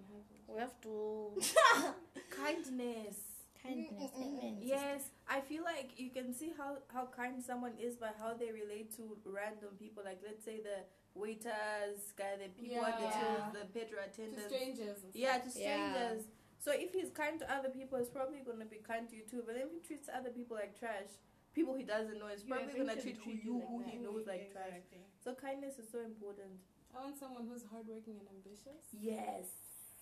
We 0.47 0.59
have 0.59 0.79
to. 0.81 1.31
Kindness. 2.29 3.17
Kindness. 3.61 3.91
Mm, 3.91 4.01
mm, 4.01 4.11
mm, 4.17 4.39
amen. 4.39 4.55
Yes, 4.61 5.01
I 5.29 5.41
feel 5.41 5.63
like 5.63 5.91
you 5.97 6.09
can 6.09 6.33
see 6.33 6.51
how, 6.57 6.77
how 6.93 7.07
kind 7.15 7.41
someone 7.43 7.73
is 7.79 7.95
by 7.95 8.09
how 8.19 8.33
they 8.33 8.51
relate 8.51 8.95
to 8.97 9.17
random 9.25 9.69
people. 9.79 10.03
Like, 10.03 10.19
let's 10.25 10.43
say 10.43 10.57
the 10.61 10.83
waiters, 11.13 12.11
guy, 12.17 12.35
the 12.41 12.49
people 12.49 12.83
at 12.83 12.97
the 12.97 13.03
Yeah. 13.05 13.17
tills, 13.19 13.53
the 13.53 13.65
petrol 13.79 14.01
attendants, 14.03 14.47
To 14.49 14.55
attendants. 14.55 14.99
strangers. 14.99 14.99
Yeah, 15.13 15.37
to 15.37 15.49
strangers. 15.49 16.23
Yeah. 16.25 16.40
Strangers. 16.61 16.81
So 16.81 16.85
if 16.85 16.93
he's 16.93 17.09
kind 17.11 17.39
to 17.39 17.45
other 17.51 17.69
people, 17.69 17.97
he's 17.97 18.09
probably 18.09 18.39
gonna 18.45 18.65
be 18.65 18.77
kind 18.85 19.09
to 19.09 19.15
you 19.15 19.23
too. 19.29 19.43
But 19.45 19.55
if 19.57 19.71
he 19.73 19.79
treats 19.81 20.09
other 20.13 20.29
people 20.29 20.55
like 20.57 20.77
trash, 20.77 21.09
people 21.53 21.73
he 21.75 21.83
doesn't 21.83 22.19
know, 22.19 22.27
he's 22.29 22.45
Yeah, 22.45 22.55
probably 22.55 22.77
gonna 22.77 23.01
treat 23.01 23.21
treat 23.21 23.43
you 23.43 23.53
you 23.53 23.59
like 23.59 23.67
who 23.67 23.77
he 23.83 23.91
that. 23.97 24.03
knows 24.03 24.23
like 24.27 24.51
trash. 24.53 24.85
So 25.23 25.33
kindness 25.33 25.79
is 25.79 25.89
so 25.91 25.99
important. 26.01 26.61
I 26.95 27.01
want 27.03 27.17
someone 27.17 27.47
who's 27.47 27.63
hardworking 27.65 28.19
and 28.19 28.27
ambitious. 28.29 28.83
Yes. 28.93 29.45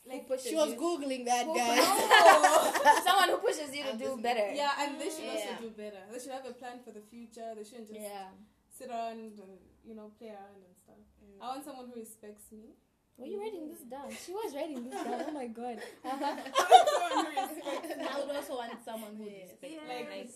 Like 0.08 0.26
She 0.42 0.56
was 0.56 0.74
googling 0.74 1.26
that 1.26 1.46
Who 1.46 1.54
guy. 1.54 1.76
Someone 3.04 3.30
who 3.30 3.38
pushes 3.44 3.76
you 3.76 3.84
to 3.84 3.94
do 4.00 4.18
better. 4.18 4.56
Yeah, 4.56 4.72
and 4.80 5.00
they 5.00 5.10
should 5.12 5.26
Yeah. 5.28 5.60
also 5.60 5.62
do 5.62 5.70
better. 5.76 6.02
They 6.12 6.20
should 6.20 6.32
have 6.32 6.46
a 6.48 6.54
plan 6.54 6.80
for 6.84 6.92
the 6.92 7.02
future. 7.02 7.54
They 7.54 7.64
shouldn't 7.68 7.90
just 7.90 8.00
Yeah. 8.00 8.32
sit 8.72 8.90
around 8.90 9.20
and 9.38 9.60
you 9.86 9.94
know 9.96 10.12
play 10.18 10.30
around 10.30 10.64
and 10.66 10.74
stuff. 10.76 11.04
I 11.42 11.48
want 11.50 11.64
someone 11.66 11.88
who 11.94 12.00
respects 12.00 12.50
me. 12.52 12.74
Were 13.19 13.27
you 13.27 13.39
writing 13.39 13.68
this 13.68 13.81
down? 13.81 14.10
She 14.25 14.31
was 14.31 14.56
writing 14.56 14.83
this 14.89 14.94
down. 15.04 15.24
Oh 15.27 15.31
my 15.31 15.48
god. 15.48 15.77
someone 16.04 17.25
who 17.25 17.31
respects 17.36 17.98
me. 17.98 18.06
I 18.10 18.19
would 18.19 18.31
also 18.36 18.56
want 18.56 18.74
someone 18.86 19.16
who 19.19 19.25
Yes. 19.25 19.50
respects 19.51 19.74
Yes. 19.75 20.07
Like- 20.07 20.31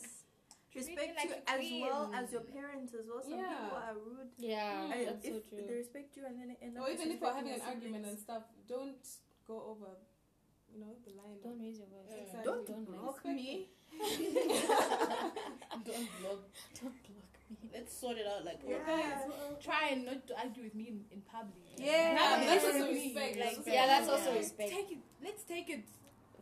respect 0.75 1.15
like 1.15 1.29
you 1.29 1.85
as 1.85 1.91
well 1.91 2.11
as 2.13 2.31
your 2.33 2.41
parents 2.41 2.91
as 2.97 3.05
well. 3.07 3.21
Some 3.23 3.37
Yeah. 3.39 3.55
people 3.61 3.77
are 3.77 3.93
rude. 3.95 4.31
yeah, 4.37 4.91
And 4.91 5.07
that's 5.07 5.23
so 5.25 5.39
true. 5.47 5.63
they 5.67 5.73
respect 5.75 6.17
you 6.17 6.25
and 6.25 6.35
then 6.39 6.57
end 6.61 6.77
up 6.77 6.83
Or 6.83 6.89
even 6.89 7.11
if 7.11 7.21
we're 7.21 7.31
having 7.33 7.51
an 7.53 7.59
disrespecting 7.59 7.67
argument 7.73 8.05
and 8.07 8.17
stuff, 8.19 8.43
don't 8.67 9.05
go 9.47 9.61
over, 9.71 9.91
you 10.73 10.79
know, 10.81 10.95
the 11.05 11.11
line. 11.13 11.37
Don't 11.43 11.59
raise 11.61 11.77
your 11.77 11.87
voice. 11.87 12.09
Yeah. 12.09 12.23
Exactly. 12.23 12.43
Don't 12.51 12.65
Don't 12.67 12.85
block 12.89 13.23
me. 13.23 13.69
Don't 15.87 16.09
block. 16.19 16.41
Don't 16.81 16.99
block 17.05 17.09
me. 17.09 17.22
Let's 17.73 17.93
sort 17.97 18.17
it 18.17 18.27
out 18.27 18.45
like 18.45 18.59
Yeah. 18.67 18.77
Guys, 18.85 19.31
Try 19.63 19.89
and 19.91 20.05
not 20.05 20.27
to 20.27 20.33
argue 20.39 20.63
with 20.63 20.75
me 20.75 20.87
in, 20.89 21.05
in 21.11 21.21
public. 21.21 21.53
Yeah. 21.77 22.13
Now 22.13 22.37
Yeah, 22.37 22.45
that's 22.45 22.63
it's 22.65 22.75
also 22.75 22.91
me, 22.91 23.03
respect. 23.05 23.37
Like, 23.39 23.55
That's 23.55 23.67
Yeah, 23.67 23.87
that's 23.87 24.07
Yeah. 24.07 24.13
also 24.13 24.33
respect. 24.33 24.69
Take 24.71 24.91
it. 24.91 24.97
Let's 25.23 25.43
take 25.43 25.69
it. 25.69 25.83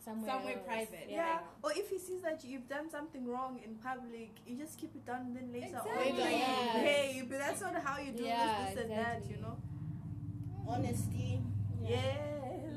Somewhere, 0.04 0.32
Somewhere 0.32 0.54
else. 0.58 0.66
private. 0.66 1.06
Yeah. 1.10 1.40
Or 1.64 1.72
if 1.74 1.90
he 1.92 2.00
sees 2.00 2.22
that 2.24 2.44
you've 2.44 2.68
done 2.68 2.90
something 2.90 3.28
wrong 3.28 3.60
in 3.64 3.76
public, 3.76 4.32
you 4.48 4.58
just 4.58 4.80
keep 4.80 4.96
it 4.96 5.06
down 5.06 5.22
and 5.28 5.36
then 5.38 5.54
later 5.54 5.68
Exactly. 5.78 6.12
on, 6.12 6.18
like, 6.20 6.32
Yeah. 6.32 6.82
hey, 6.90 7.24
but 7.30 7.38
that's 7.38 7.62
not 7.62 7.76
how 7.76 8.00
you 8.00 8.12
do 8.12 8.24
Yeah, 8.24 8.66
this, 8.66 8.74
this 8.76 8.84
and 8.84 8.92
that, 8.98 9.22
you 9.30 9.38
know? 9.38 9.58
honesty. 10.68 11.40
Yeah. 11.82 12.16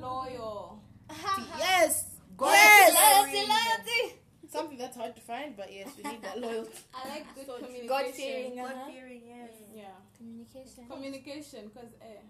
Loyal. 0.01 0.83
Yes. 1.59 2.05
God 2.37 2.53
Yes. 2.53 2.93
Loyalty, 2.95 3.49
loyalty. 3.49 4.21
Something 4.55 4.79
that's 4.79 4.97
hard 4.97 5.15
to 5.19 5.21
find, 5.33 5.57
but 5.61 5.69
yes, 5.79 5.89
we 5.97 6.03
need 6.11 6.23
that 6.23 6.39
loyalty. 6.45 6.71
I 6.95 7.09
like 7.09 7.27
good 7.35 7.47
So 7.47 7.55
communication. 7.59 7.89
God 7.89 8.07
fearing. 8.21 8.57
God 8.57 8.73
Uh-huh. 8.75 8.91
fearing, 8.93 9.23
yes. 9.37 9.51
Yeah. 9.83 9.97
Communication. 10.19 10.83
Communication, 10.95 11.61
because 11.71 11.91
eh, 12.01 12.23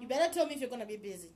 You 0.00 0.06
better 0.14 0.32
tell 0.32 0.46
me 0.46 0.54
if 0.54 0.60
you're 0.60 0.70
gonna 0.76 0.86
be 0.86 0.96
busy. 0.96 1.30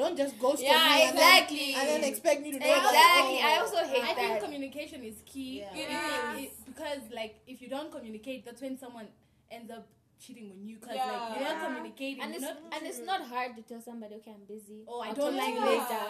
Don't 0.00 0.16
just 0.16 0.38
ghost 0.38 0.62
Yeah, 0.62 0.70
on 0.74 0.84
me 0.96 1.02
and 1.08 1.18
then- 1.18 1.42
and 1.78 1.86
then, 1.92 2.04
expect 2.12 2.38
me 2.44 2.50
to 2.52 2.58
know. 2.58 2.66
that, 2.66 2.84
Exactly. 2.88 3.38
oh, 3.42 3.48
I 3.50 3.52
also 3.62 3.80
hate 3.92 4.04
I 4.10 4.14
think 4.14 4.40
communication 4.46 5.00
is 5.10 5.16
key. 5.26 5.52
Yeah. 5.60 5.80
It 5.80 5.88
It- 5.90 6.44
is. 6.44 6.50
it- 6.52 6.66
because 6.70 7.02
like 7.20 7.34
if 7.52 7.60
you 7.62 7.68
don't 7.76 7.90
communicate, 7.96 8.44
that's 8.46 8.62
when 8.62 8.78
someone 8.84 9.08
ends 9.50 9.70
up 9.70 9.84
cheating 10.22 10.46
on 10.54 10.60
you. 10.68 10.76
Because 10.80 10.96
Yeah. 10.96 11.12
like 11.12 11.38
you're 11.38 11.48
not 11.52 11.60
communicating. 11.66 12.22
and 12.22 12.30
it's 12.34 12.42
not, 12.48 12.56
and 12.74 12.82
it's 12.90 13.02
not 13.12 13.20
hard 13.34 13.50
to 13.58 13.62
tell 13.70 13.82
somebody, 13.90 14.14
okay, 14.20 14.32
I'm 14.38 14.44
busy. 14.56 14.80
Oh, 14.88 15.00
I 15.00 15.08
I'll 15.08 15.14
don't 15.20 15.36
like 15.42 15.54
you 15.54 15.64
later. 15.74 16.06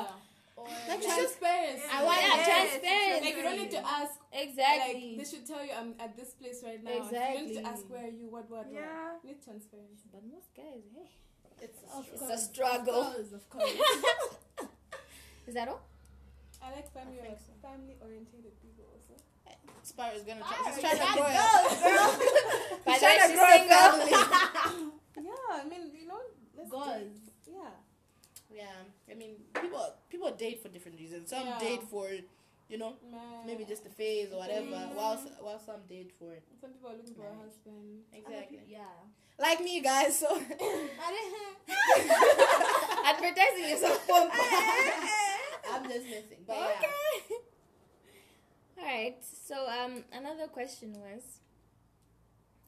Or 0.57 0.67
Like, 0.89 1.03
transparency. 1.03 1.83
I 1.93 2.05
want- 2.05 2.21
Yeah, 2.21 2.37
Yes, 2.37 2.47
transparent. 2.47 3.23
Like 3.25 3.37
you 3.37 3.43
don't 3.43 3.59
need 3.59 3.71
to 3.73 3.83
ask. 3.87 4.15
Exactly. 4.33 4.95
Like 4.95 5.19
they 5.19 5.27
should 5.31 5.47
tell 5.47 5.65
you 5.65 5.73
I'm 5.73 5.95
at 5.99 6.17
this 6.17 6.31
place 6.35 6.63
right 6.65 6.83
now. 6.83 6.91
You 6.93 7.11
don't 7.11 7.47
need 7.47 7.55
to 7.59 7.67
ask 7.67 7.83
where 7.91 8.05
are 8.05 8.09
you, 8.11 8.27
what, 8.31 8.49
what, 8.51 8.67
Yeah. 8.73 8.81
what. 8.81 9.25
You 9.25 9.31
need 9.35 9.43
transparency. 9.43 10.07
but 10.13 10.23
most 10.25 10.55
guys, 10.57 10.83
hey, 10.95 11.11
It's 11.61 11.79
Of 11.93 12.07
it's 12.13 12.21
course. 12.21 12.33
a 12.35 12.39
struggle. 12.39 13.03
Of 13.03 13.15
course, 13.15 13.33
of 13.33 13.45
course. 13.53 13.71
Is 15.47 15.55
that 15.55 15.69
all? 15.69 15.83
I 16.63 16.71
like 16.75 16.89
family 16.93 17.21
I 17.21 17.35
think 17.37 17.39
or 17.53 17.59
family 17.61 17.95
oriented 18.01 18.45
people 18.63 18.85
also. 18.95 19.21
Spire 19.83 20.13
is 20.17 20.23
gonna 20.23 20.41
try. 20.41 20.73
Spire, 20.73 20.73
He's 20.73 20.81
trying 20.81 20.97
to 20.97 21.13
grow 21.13 21.29
goes, 21.29 21.77
it. 21.85 22.85
By 22.87 22.93
He's 22.93 23.01
trying 23.05 23.21
to 23.21 23.35
grow 23.37 23.51
a 23.53 23.61
family. 23.75 24.13
Yeah, 25.29 25.61
I 25.61 25.65
mean, 25.69 25.85
you 25.93 26.09
know, 26.09 26.21
let's 26.57 26.71
Goals. 26.71 26.87
date. 26.89 27.53
Yeah. 27.53 27.69
Yeah, 28.53 28.83
I 29.11 29.15
mean, 29.15 29.37
people 29.61 29.95
people 30.11 30.31
date 30.33 30.63
for 30.63 30.69
different 30.69 30.99
reasons. 30.99 31.31
Some 31.31 31.47
Yeah. 31.47 31.59
date 31.59 31.83
for, 31.83 32.09
you 32.69 32.79
know, 32.79 32.95
Man. 33.11 33.47
maybe 33.47 33.65
just 33.65 33.85
a 33.87 33.91
phase 33.91 34.33
or 34.33 34.39
whatever. 34.39 34.67
Mm. 34.67 34.95
While 34.95 35.17
while 35.41 35.59
some 35.61 35.83
date 35.89 36.13
for 36.19 36.35
Some 36.61 36.71
people 36.71 36.91
are 36.91 36.97
looking 36.97 37.15
for 37.15 37.27
a 37.27 37.35
husband. 37.35 38.05
exactly. 38.13 38.61
yeah. 38.69 38.87
Like 39.39 39.61
me, 39.61 39.81
guys. 39.81 40.17
So 40.19 40.29
Advertising 43.05 43.69
yourself. 43.69 44.09
I'm 45.73 45.85
just 45.85 46.05
messing. 46.07 46.45
But 46.47 46.57
yeah. 46.57 46.71
okay. 46.79 47.35
All 48.79 48.85
right. 48.85 49.17
So 49.23 49.67
um, 49.69 50.05
another 50.13 50.47
question 50.47 50.93
was, 50.95 51.41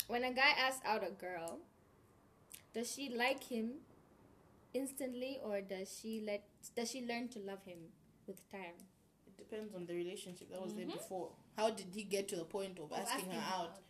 when 0.09 0.25
a 0.25 0.33
guy 0.33 0.50
asks 0.59 0.85
out 0.85 1.02
a 1.06 1.11
girl, 1.12 1.59
does 2.75 2.90
she 2.92 3.09
like 3.14 3.45
him 3.45 3.75
instantly, 4.76 5.38
or 5.42 5.61
does 5.61 5.88
she 6.00 6.12
let 6.26 6.42
does 6.76 6.90
she 6.90 7.00
learn 7.06 7.28
to 7.35 7.38
love 7.40 7.62
him 7.64 7.78
with 8.26 8.38
time? 8.50 8.76
It 9.26 9.37
depends 9.37 9.75
on 9.75 9.87
the 9.87 9.95
relationship 9.95 10.50
that 10.50 10.61
was 10.62 10.75
there 10.75 10.87
Mhm. 10.87 10.92
before. 11.00 11.30
How 11.56 11.71
did 11.71 11.88
he 11.95 12.02
get 12.04 12.28
to 12.28 12.37
the 12.37 12.45
point 12.45 12.78
of 12.78 12.92
Of 12.92 12.99
asking, 12.99 13.30
her 13.30 13.45
out? 13.59 13.80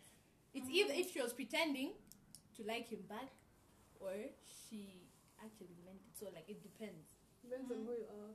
It's 0.53 0.69
either 0.69 0.93
if 0.93 1.11
she 1.13 1.21
was 1.21 1.33
pretending 1.33 1.91
to 2.55 2.63
like 2.63 2.87
him 2.89 3.03
back, 3.07 3.29
or 3.99 4.13
she 4.69 4.81
actually 5.43 5.75
meant 5.85 6.01
it. 6.07 6.13
So 6.19 6.25
like 6.33 6.47
it 6.49 6.61
depends. 6.63 7.07
Depends 7.43 7.71
on 7.71 7.85
who 7.85 7.93
you 7.93 8.07
are. 8.19 8.33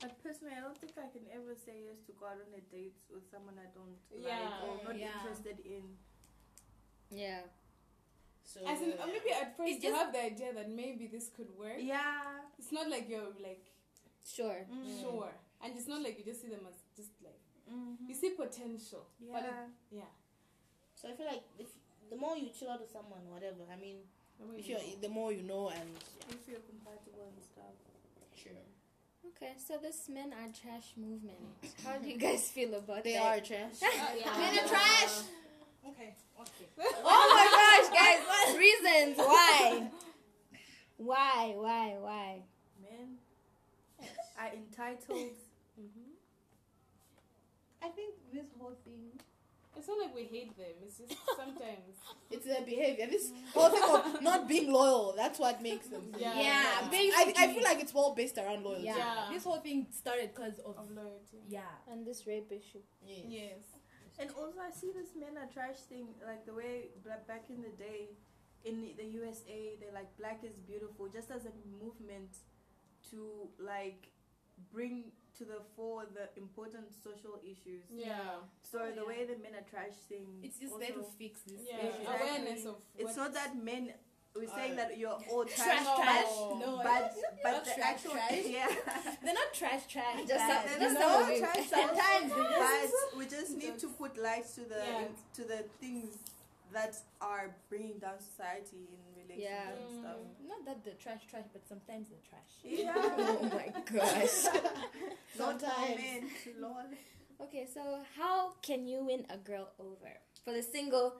But 0.00 0.22
personally, 0.22 0.54
I 0.56 0.60
don't 0.60 0.78
think 0.78 0.96
I 0.96 1.08
can 1.08 1.26
ever 1.30 1.54
say 1.54 1.76
yes 1.88 2.00
to 2.06 2.12
go 2.12 2.24
out 2.26 2.40
on 2.40 2.54
a 2.56 2.60
date 2.74 2.96
with 3.12 3.28
someone 3.30 3.58
I 3.58 3.68
don't 3.76 3.98
like 4.10 4.24
Yeah, 4.32 4.64
or 4.64 4.82
not 4.84 4.96
yeah. 4.98 5.12
interested 5.16 5.58
in. 5.60 5.84
Yeah. 7.10 7.42
So 8.50 8.58
As 8.66 8.82
in, 8.82 8.90
or 8.98 9.06
maybe 9.06 9.30
at 9.30 9.56
first 9.56 9.70
It's 9.70 9.84
you 9.84 9.90
just- 9.90 10.02
have 10.02 10.12
the 10.12 10.22
idea 10.24 10.52
that 10.52 10.68
maybe 10.70 11.06
this 11.06 11.30
could 11.36 11.50
work. 11.56 11.78
Yeah. 11.78 12.42
It's 12.58 12.72
not 12.72 12.90
like 12.90 13.08
you're 13.08 13.30
like 13.40 13.62
Sure. 14.26 14.66
Mm. 14.70 15.00
sure, 15.00 15.32
and 15.62 15.72
it's 15.76 15.86
not 15.88 16.02
like 16.02 16.18
you 16.18 16.24
just 16.24 16.42
see 16.42 16.48
them 16.48 16.66
as 16.68 16.74
just 16.96 17.10
like 17.22 17.38
Mm-hmm. 17.70 18.08
you 18.08 18.14
see 18.14 18.30
potential. 18.30 19.06
But 19.32 19.44
it, 19.44 19.54
Yeah. 19.90 20.02
yeah. 20.02 20.12
So 20.98 21.08
I 21.08 21.12
feel 21.12 21.26
like 21.26 21.44
if 21.58 21.68
the 22.10 22.16
more 22.16 22.36
you 22.36 22.48
chill 22.50 22.70
out 22.70 22.80
with 22.80 22.90
someone, 22.90 23.22
whatever. 23.30 23.62
I 23.72 23.76
mean, 23.76 23.98
The 24.40 24.58
if 24.58 24.66
you 24.68 24.74
you're 24.74 24.82
know. 24.84 25.00
the 25.06 25.08
more 25.08 25.30
you 25.32 25.42
know, 25.44 25.68
and 25.70 25.88
If 26.28 26.42
you're 26.48 26.60
compatible 26.66 27.24
and 27.30 27.38
stuff. 27.52 27.74
sure, 28.34 28.66
Okay, 29.30 29.52
so 29.56 29.78
this 29.78 30.08
men 30.08 30.32
are 30.34 30.48
trash 30.52 30.88
movement. 30.96 31.38
How 31.84 31.96
do 31.98 32.08
you 32.08 32.18
guys 32.18 32.50
feel 32.50 32.74
about 32.74 33.04
they 33.04 33.12
that? 33.14 33.38
are 33.38 33.40
trash. 33.40 33.78
Men 33.82 34.58
are 34.58 34.68
trash. 34.68 35.14
Okay, 35.88 36.14
okay. 36.40 36.68
Oh 37.04 37.24
my 37.34 37.46
gosh, 37.58 37.88
guys! 37.94 38.56
Reasons 38.56 39.16
why? 39.18 39.88
Why? 40.96 41.54
Why? 41.56 41.96
Why? 41.98 42.42
Men 42.82 43.16
are 44.38 44.50
entitled. 44.52 45.32
Mhm. 45.80 46.10
I 47.82 47.88
think 47.88 48.14
this 48.32 48.46
whole 48.58 48.76
thing. 48.84 49.18
It's 49.76 49.88
not 49.88 49.98
like 49.98 50.14
we 50.14 50.24
hate 50.24 50.54
them. 50.58 50.74
It's 50.84 50.98
just 50.98 51.14
sometimes. 51.36 51.96
It's 52.30 52.44
their 52.44 52.60
behavior. 52.62 53.06
This 53.06 53.32
whole 53.54 53.70
thing 53.70 53.82
of 53.82 54.20
not 54.20 54.46
being 54.46 54.70
loyal. 54.70 55.14
That's 55.16 55.38
what 55.38 55.62
makes 55.62 55.86
them. 55.86 56.12
Yeah. 56.18 56.38
Yeah, 56.38 56.90
I, 56.92 57.32
I 57.38 57.54
feel 57.54 57.62
like 57.64 57.80
it's 57.80 57.94
all 57.94 58.14
based 58.14 58.36
around 58.36 58.62
loyalty. 58.64 58.84
Yeah. 58.84 58.96
Yeah. 58.98 59.28
This 59.32 59.44
whole 59.44 59.60
thing 59.60 59.86
started 59.90 60.34
because 60.34 60.58
of. 60.58 60.76
of 60.76 60.90
loyalty. 60.90 61.40
Yeah. 61.48 61.62
And 61.90 62.06
this 62.06 62.26
rape 62.26 62.50
issue. 62.52 62.80
Yes. 63.06 63.24
Yes. 63.28 63.79
And 64.20 64.30
also, 64.36 64.60
I 64.60 64.70
see 64.70 64.90
this 64.92 65.16
men 65.18 65.40
are 65.40 65.48
trash 65.48 65.78
thing, 65.88 66.08
like 66.26 66.44
the 66.44 66.52
way 66.52 66.90
back 67.26 67.44
in 67.48 67.62
the 67.62 67.70
day 67.70 68.10
in 68.64 68.92
the 68.98 69.04
USA, 69.04 69.76
they're 69.80 69.94
like, 69.94 70.14
black 70.18 70.40
is 70.44 70.56
beautiful, 70.68 71.08
just 71.08 71.30
as 71.30 71.46
a 71.46 71.54
movement 71.82 72.36
to 73.10 73.48
like 73.58 74.12
bring 74.72 75.04
to 75.38 75.44
the 75.44 75.60
fore 75.74 76.04
the 76.12 76.28
important 76.38 76.92
social 76.92 77.40
issues. 77.42 77.84
Yeah. 77.88 78.44
So 78.60 78.80
Oh, 78.82 78.90
the 78.90 79.00
yeah. 79.00 79.08
way 79.08 79.24
the 79.24 79.38
men 79.42 79.54
are 79.56 79.64
trash 79.70 79.96
thing, 80.08 80.26
It's 80.42 80.58
just 80.58 80.72
also, 80.74 80.84
there 80.84 80.92
to 80.92 81.04
fix 81.18 81.40
this. 81.42 81.62
Yeah. 81.66 81.86
Exactly. 81.86 82.06
Awareness 82.06 82.66
of. 82.66 82.76
It's 82.98 83.16
not 83.16 83.32
that 83.32 83.56
men. 83.56 83.94
We're 84.36 84.48
saying 84.54 84.76
that 84.76 84.96
you're 84.96 85.18
all 85.30 85.44
trash, 85.44 85.66
Trash, 85.66 85.84
No. 85.84 85.96
trash. 86.02 86.24
No. 86.38 86.58
No, 86.60 86.80
but 86.84 87.14
but 87.42 87.64
the 87.64 87.70
trash, 87.74 87.78
actual 87.92 88.12
trash. 88.12 88.42
yeah. 88.46 88.68
they're 89.24 89.34
not 89.34 89.52
trash, 89.52 89.82
trash. 89.88 90.20
Just 90.26 90.46
some- 90.46 90.64
They're 90.66 90.78
just 90.88 90.98
not 91.00 91.12
some 91.12 91.22
of 91.24 91.30
you. 91.30 91.38
trash, 91.40 91.66
Sometimes 91.78 92.32
but 92.32 92.90
we 93.18 93.24
just 93.26 93.56
need 93.58 93.78
to 93.80 93.88
put 93.88 94.16
light 94.16 94.46
to 94.54 94.60
the 94.60 94.82
Yeah. 94.86 95.04
to 95.34 95.42
the 95.44 95.64
things 95.80 96.14
that 96.72 96.94
are 97.20 97.50
bringing 97.68 97.98
down 97.98 98.18
society 98.20 98.86
in 98.94 99.00
relation 99.20 99.42
Yeah. 99.50 99.72
and 99.74 100.00
stuff. 100.00 100.16
Mm. 100.22 100.48
Not 100.48 100.64
that 100.66 100.84
they're 100.84 100.94
trash, 101.02 101.22
trash, 101.28 101.46
but 101.52 101.66
sometimes 101.68 102.08
they're 102.10 102.26
trash. 102.30 102.52
Yeah. 102.62 102.94
Oh 102.96 103.50
my 103.52 103.68
gosh. 103.92 104.46
Sometimes. 105.36 106.00
lol. 106.60 106.86
Okay, 107.42 107.66
so 107.72 107.98
how 108.16 108.52
can 108.62 108.86
you 108.86 109.04
win 109.04 109.26
a 109.30 109.36
girl 109.38 109.68
over? 109.80 110.12
For 110.44 110.52
the 110.52 110.62
single 110.62 111.14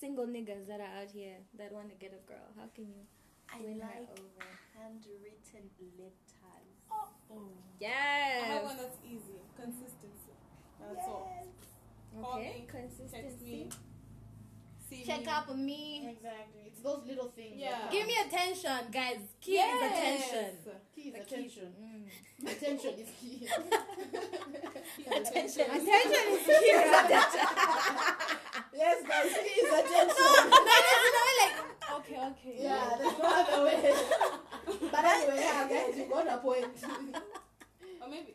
single 0.00 0.26
niggas 0.26 0.66
that 0.66 0.80
are 0.80 0.94
out 1.02 1.10
here 1.12 1.36
that 1.58 1.72
want 1.72 1.88
to 1.90 1.94
get 1.96 2.12
a 2.16 2.20
girl, 2.28 2.48
how 2.56 2.66
can 2.74 2.86
you 2.88 3.04
I 3.52 3.54
win 3.60 3.80
her 3.80 3.86
like 3.86 4.08
over? 4.10 4.46
handwritten 4.78 5.70
letters. 5.98 6.14
Oh. 6.90 7.08
I 7.30 7.32
Yes. 7.78 8.44
have 8.46 8.62
one 8.64 8.76
that's 8.76 8.98
easy. 9.04 9.38
Consistency. 9.56 10.34
That's 10.80 11.06
all. 11.06 11.46
Call 12.20 12.32
Okay, 12.38 12.42
me, 12.42 12.48
Text 12.66 12.72
consistency. 12.98 13.44
me. 13.44 13.68
See 14.88 15.02
Check 15.04 15.20
me. 15.20 15.26
up 15.26 15.48
on 15.48 15.64
me. 15.64 16.08
Exactly. 16.10 16.62
It's 16.66 16.80
those 16.80 17.02
little 17.06 17.28
things. 17.28 17.54
Yeah. 17.56 17.82
that 17.82 17.90
Give 17.92 18.06
me 18.08 18.16
attention, 18.26 18.90
guys. 18.90 19.20
Key 19.40 19.52
Yes. 19.54 19.74
is 19.76 19.82
attention. 19.92 20.50
Key 20.94 21.02
is 21.02 21.12
The 21.12 21.18
key- 21.20 21.24
attention. 21.34 21.68
Mm. 21.80 22.08
Attention 22.50 22.94
is 22.98 23.08
key. 23.20 23.46
Attention. 25.06 25.66
Attention 25.70 26.24
is 26.32 26.46
key. 26.46 26.72
yes, 28.74 28.98
guys. 29.06 29.32
Key 29.44 29.60
is 29.60 29.72
attention. 29.80 30.26
Okay, 31.96 32.18
okay. 32.30 32.56
Yeah, 32.58 32.96
there's 32.98 33.18
no 33.18 33.28
other 33.28 33.60
way. 33.64 33.94
but 34.90 35.04
anyway, 35.04 35.38
yeah, 35.38 35.68
guys, 35.68 35.96
you 35.98 36.04
got 36.06 36.26
a 36.28 36.30
point. 36.38 36.84
Or 38.00 38.08
maybe. 38.08 38.34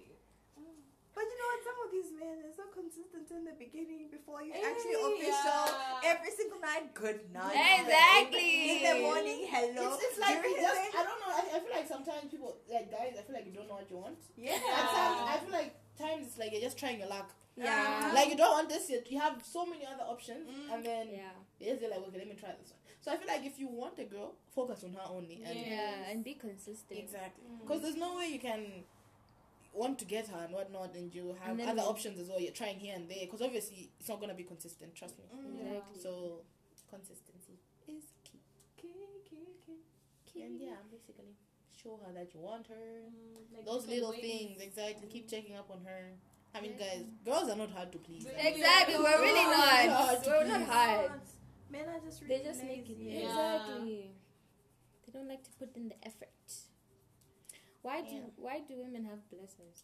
But 1.15 1.23
you 1.23 1.37
know 1.39 1.49
what? 1.49 1.61
Some 1.65 1.77
of 1.85 1.89
these 1.91 2.11
men 2.19 2.37
are 2.44 2.44
so 2.55 2.63
consistent 2.73 3.27
in 3.31 3.43
the 3.45 3.55
beginning 3.59 4.07
before 4.11 4.41
you 4.41 4.53
Hey, 4.53 4.63
actually 4.63 4.95
official. 4.95 5.63
yeah. 5.67 6.11
Every 6.15 6.31
single 6.31 6.59
night, 6.59 6.93
good 6.93 7.19
night. 7.33 7.55
Exactly. 7.81 8.51
In 8.71 8.77
the 8.87 8.95
morning, 9.03 9.39
hello. 9.49 9.93
It's, 9.95 10.03
it's 10.05 10.19
like 10.19 10.35
During 10.41 10.51
you 10.51 10.55
the 10.57 10.67
just, 10.67 10.95
I 10.95 11.03
don't 11.03 11.19
know. 11.21 11.31
I, 11.31 11.41
I 11.55 11.59
feel 11.59 11.73
like 11.75 11.87
sometimes 11.87 12.31
people, 12.31 12.57
like 12.71 12.89
guys, 12.91 13.13
I 13.19 13.21
feel 13.23 13.35
like 13.35 13.45
you 13.45 13.53
don't 13.53 13.67
know 13.67 13.75
what 13.81 13.89
you 13.89 13.97
want. 13.97 14.19
yeah. 14.37 14.55
At 14.55 14.87
times, 14.95 15.19
I 15.33 15.35
feel 15.43 15.51
like 15.53 15.71
times 15.97 16.27
it's 16.27 16.37
like 16.37 16.51
you're 16.51 16.61
just 16.61 16.77
trying 16.77 16.99
your 16.99 17.07
luck. 17.09 17.29
Yeah. 17.57 18.11
Like 18.13 18.29
you 18.29 18.35
don't 18.37 18.51
want 18.51 18.69
this 18.69 18.89
yet. 18.89 19.09
You 19.09 19.19
have 19.19 19.39
so 19.43 19.65
many 19.65 19.85
other 19.85 20.03
options, 20.03 20.43
Mm. 20.47 20.73
and 20.73 20.85
then 20.85 21.07
Yeah. 21.11 21.31
you 21.59 21.71
just 21.79 21.83
like, 21.89 22.03
okay, 22.07 22.17
let 22.19 22.27
me 22.27 22.35
try 22.35 22.51
this 22.59 22.71
one. 22.71 22.79
So 22.99 23.11
I 23.11 23.17
feel 23.17 23.27
like 23.27 23.45
if 23.45 23.59
you 23.59 23.67
want 23.69 23.97
a 23.99 24.03
girl, 24.03 24.33
focus 24.53 24.83
on 24.83 24.91
her 24.93 25.05
only. 25.09 25.41
And 25.45 25.55
Yeah. 25.59 25.69
Yeah, 25.77 26.09
and 26.11 26.23
be 26.23 26.33
consistent. 26.33 26.99
Exactly. 26.99 27.45
Mm. 27.47 27.61
Because 27.61 27.81
there's 27.83 27.95
no 27.95 28.17
way 28.17 28.27
you 28.27 28.39
can 28.39 28.83
want 29.75 29.99
to 29.99 30.05
get 30.05 30.27
her 30.29 30.41
and 30.45 30.53
whatnot, 30.53 30.95
and 30.95 31.13
you 31.13 31.35
have 31.41 31.59
And 31.59 31.69
other 31.69 31.81
options 31.81 32.19
as 32.19 32.27
well. 32.29 32.39
You're 32.39 32.53
trying 32.53 32.77
here 32.79 32.93
and 32.95 33.09
there. 33.09 33.19
Because 33.21 33.41
obviously 33.41 33.91
it's 33.99 34.09
not 34.09 34.19
gonna 34.21 34.33
be 34.33 34.43
consistent. 34.43 34.95
Trust 34.95 35.17
me. 35.19 35.25
Mm. 35.35 35.61
Exactly. 35.67 36.01
So 36.01 36.41
consistency 36.89 37.59
is 37.87 38.03
key. 38.23 38.41
And 40.43 40.59
yeah, 40.59 40.75
basically 40.91 41.31
show 41.81 41.97
her 42.05 42.11
that 42.13 42.33
you 42.33 42.41
want 42.41 42.67
her. 42.67 42.75
Mm, 43.07 43.55
like 43.55 43.65
Those 43.65 43.87
little 43.87 44.11
ways. 44.11 44.21
things, 44.21 44.59
exactly. 44.61 45.07
Keep 45.07 45.29
checking 45.29 45.55
up 45.55 45.69
on 45.71 45.79
her. 45.85 46.11
I 46.53 46.61
mean, 46.61 46.73
guys, 46.77 47.03
girls 47.23 47.49
are 47.49 47.55
not 47.55 47.71
hard 47.71 47.91
to 47.93 47.97
please. 47.99 48.25
They- 48.25 48.47
Exactly, 48.49 48.95
we're 48.97 49.21
really 49.21 49.43
not. 49.43 49.85
God, 49.87 50.23
We're 50.25 50.43
not 50.45 50.63
hard. 50.63 51.11
Men 51.69 51.87
are 51.89 51.99
just 51.99 52.19
They 52.21 52.27
really 52.27 52.43
just 52.43 52.63
make 52.63 52.89
it. 52.89 52.97
lazy. 52.99 53.03
Yeah. 53.19 53.27
Exactly. 53.29 54.11
They 55.05 55.11
don't 55.13 55.27
like 55.29 55.43
to 55.43 55.51
put 55.51 55.75
in 55.75 55.89
the 55.89 55.95
effort. 56.05 56.29
Why 57.85 58.01
do 58.01 58.15
Yeah. 58.15 58.21
why 58.45 58.55
do 58.67 58.73
women 58.81 59.05
have 59.05 59.19
blessers? 59.29 59.83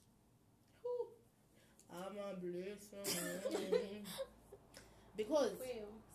I'm 1.94 2.18
a 2.18 2.34
blessing. 2.42 4.06
because 5.18 5.52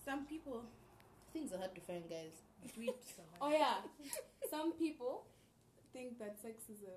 Some 0.04 0.26
people. 0.26 0.64
things 1.32 1.52
are 1.52 1.58
hard 1.58 1.74
to 1.76 1.80
find, 1.82 2.02
guys. 2.10 2.32
Oh 3.40 3.50
yeah. 3.50 3.76
Some 4.50 4.72
people 4.72 5.26
think 5.92 6.18
that 6.18 6.40
sex 6.42 6.62
is 6.68 6.82
a 6.82 6.96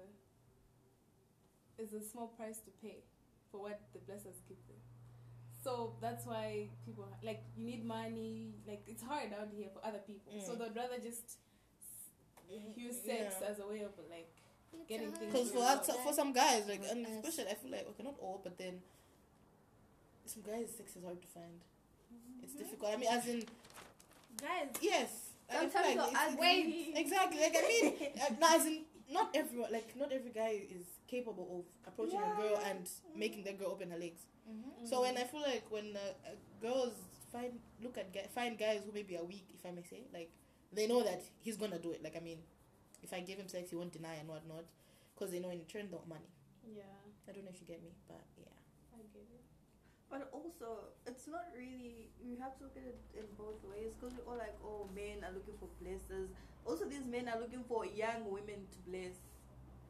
is 1.82 1.94
a 1.94 2.02
small 2.02 2.28
price 2.30 2.58
to 2.66 2.72
pay 2.82 2.98
for 3.52 3.62
what 3.62 3.80
the 3.94 4.00
blessers 4.00 4.42
give 4.48 4.58
them. 4.68 4.82
So 5.64 5.94
that's 6.02 6.26
why 6.26 6.70
people 6.86 7.06
like 7.22 7.44
you 7.56 7.66
need 7.66 7.86
money. 7.86 8.56
Like 8.68 8.82
it's 8.88 9.04
hard 9.04 9.34
out 9.40 9.50
here 9.56 9.68
for 9.72 9.86
other 9.86 10.00
people. 10.08 10.34
So 10.42 10.54
Mm. 10.56 10.60
they'd 10.60 10.76
rather 10.82 10.98
just 10.98 11.38
use 12.76 12.98
sex 13.06 13.36
Yeah. 13.42 13.50
as 13.50 13.60
a 13.60 13.68
way 13.68 13.82
of 13.82 13.92
like 14.10 14.34
Getting 14.88 15.12
things 15.12 15.32
Because 15.32 15.52
for 15.52 15.60
that, 15.60 15.86
for 16.04 16.14
some 16.14 16.34
guys, 16.34 16.64
like, 16.68 16.82
and 16.90 17.06
especially 17.06 17.52
I 17.52 17.56
feel 17.56 17.72
like 17.72 17.88
okay, 17.90 18.04
not 18.04 18.16
all, 18.20 18.42
but 18.44 18.58
then 18.58 18.82
some 20.26 20.44
guys, 20.44 20.70
sex 20.78 20.96
is 20.96 21.04
hard 21.04 21.22
to 21.22 21.28
find. 21.28 21.60
It's 22.44 22.54
difficult. 22.54 22.94
I 22.94 22.98
mean, 22.98 23.10
as 23.12 23.28
in, 23.28 23.44
Guys. 24.42 24.70
yes. 24.82 25.10
I 25.52 25.66
feel 25.68 25.82
like 25.82 25.96
you're 25.96 26.04
it's- 26.06 26.28
ugly. 26.28 26.40
Wait, 26.40 26.94
exactly. 26.96 27.40
Like 27.42 27.56
I 27.58 27.68
mean, 27.68 27.94
uh, 28.22 28.34
no, 28.40 28.48
as 28.56 28.66
in, 28.66 28.82
not 29.12 29.30
everyone, 29.36 29.72
like 29.72 29.96
not 29.98 30.12
every 30.12 30.32
guy 30.32 30.62
is 30.70 30.86
capable 31.08 31.66
of 31.66 31.92
approaching 31.94 32.20
a 32.22 32.36
girl 32.36 32.58
Yeah. 32.62 32.70
and 32.70 32.88
making 33.16 33.44
the 33.44 33.54
girl 33.54 33.70
open 33.72 33.90
her 33.92 33.98
legs. 33.98 34.22
Mm-hmm. 34.50 34.86
So 34.86 35.02
when 35.02 35.18
I 35.18 35.24
feel 35.24 35.42
like 35.42 35.66
when 35.70 35.96
uh, 35.96 36.00
uh, 36.30 36.36
girls 36.62 36.94
find 37.32 37.54
look 37.82 37.98
at 37.98 38.14
guy, 38.14 38.28
find 38.34 38.58
guys 38.58 38.82
who 38.86 38.92
maybe 38.94 39.18
are 39.18 39.24
weak, 39.24 39.46
if 39.54 39.66
I 39.66 39.72
may 39.72 39.84
say, 39.90 40.02
like 40.14 40.30
they 40.72 40.86
know 40.88 41.02
that 41.04 41.22
he's 41.42 41.58
gonna 41.58 41.80
do 41.80 41.92
it. 41.92 42.04
Like 42.04 42.16
I 42.16 42.20
mean, 42.20 42.38
if 43.04 43.14
I 43.14 43.20
give 43.22 43.38
him 43.40 43.48
sex, 43.48 43.70
he 43.70 43.76
won't 43.76 43.92
deny 43.94 44.16
and 44.16 44.28
whatnot, 44.28 44.66
because 45.16 45.32
they 45.32 45.40
know 45.40 45.50
in 45.50 45.60
return 45.60 45.88
they 45.90 45.96
want 45.96 46.08
money. 46.10 46.30
yeah, 46.66 46.84
I 47.28 47.32
don't 47.32 47.44
know 47.46 47.52
if 47.54 47.60
you 47.62 47.68
get 47.68 47.82
me, 47.84 47.92
but 48.08 48.22
yeah. 48.38 48.52
I 48.94 49.02
get 49.14 49.28
it. 49.32 49.44
But 50.10 50.30
also, 50.34 50.90
it's 51.06 51.28
not 51.28 51.46
really. 51.56 52.10
You 52.24 52.36
have 52.42 52.58
to 52.58 52.64
look 52.66 52.76
at 52.78 52.84
it 52.84 52.98
in 53.14 53.26
both 53.38 53.62
ways 53.70 53.94
because 53.94 54.18
we're 54.18 54.26
all 54.32 54.38
like, 54.40 54.58
oh, 54.66 54.90
men 54.96 55.22
are 55.24 55.32
looking 55.32 55.54
for 55.62 55.70
blessers. 55.78 56.30
Also, 56.66 56.86
these 56.86 57.06
men 57.06 57.30
are 57.30 57.40
looking 57.40 57.64
for 57.68 57.86
young 57.86 58.26
women 58.26 58.66
to 58.74 58.78
bless. 58.90 59.16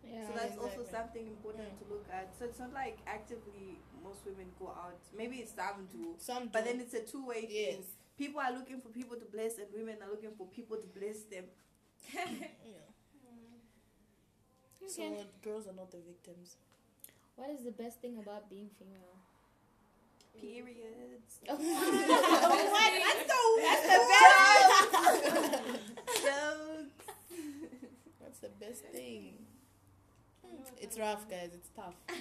Yeah. 0.04 0.28
so 0.28 0.32
that's 0.36 0.58
also 0.58 0.84
something 0.90 1.28
important 1.28 1.68
Mm. 1.76 1.80
to 1.80 1.84
look 1.94 2.06
at. 2.12 2.32
So 2.40 2.46
it's 2.46 2.60
not 2.60 2.72
like 2.74 2.98
actively 3.08 3.80
most 4.04 4.24
women 4.26 4.48
go 4.60 4.68
out. 4.72 5.00
Maybe 5.16 5.44
some 5.46 5.88
do, 5.92 6.16
Some, 6.18 6.48
but 6.52 6.64
then 6.64 6.80
it's 6.80 6.94
a 6.94 7.02
two-way 7.04 7.42
thing. 7.48 7.80
yes, 7.80 7.86
People 8.18 8.40
are 8.40 8.52
looking 8.52 8.80
for 8.82 8.90
people 8.90 9.16
to 9.18 9.26
bless, 9.26 9.58
and 9.58 9.68
women 9.76 9.98
are 10.04 10.10
looking 10.10 10.32
for 10.38 10.48
people 10.48 10.78
to 10.78 10.88
bless 10.88 11.24
them. 11.32 11.46
yeah. 12.14 12.24
So 14.90 15.04
girls 15.44 15.68
are 15.68 15.74
not 15.74 15.92
the 15.92 16.00
victims. 16.00 16.56
What 17.36 17.50
is 17.52 17.64
the 17.64 17.72
best 17.72 18.02
thing 18.02 18.18
about 18.18 18.50
being 18.50 18.70
female? 18.80 19.18
Periods. 20.40 21.40
Oh, 21.50 21.56
what? 22.72 22.94
That's 23.60 23.88
the 23.88 24.00
best. 24.10 25.80
Jokes. 26.24 27.06
That's 28.22 28.40
the 28.40 28.50
best 28.60 28.84
thing. 28.86 29.34
Hmm, 30.46 30.64
it's 30.82 30.98
rough, 31.00 31.30
guys. 31.30 31.52
It's 31.54 31.70
tough. 31.76 31.96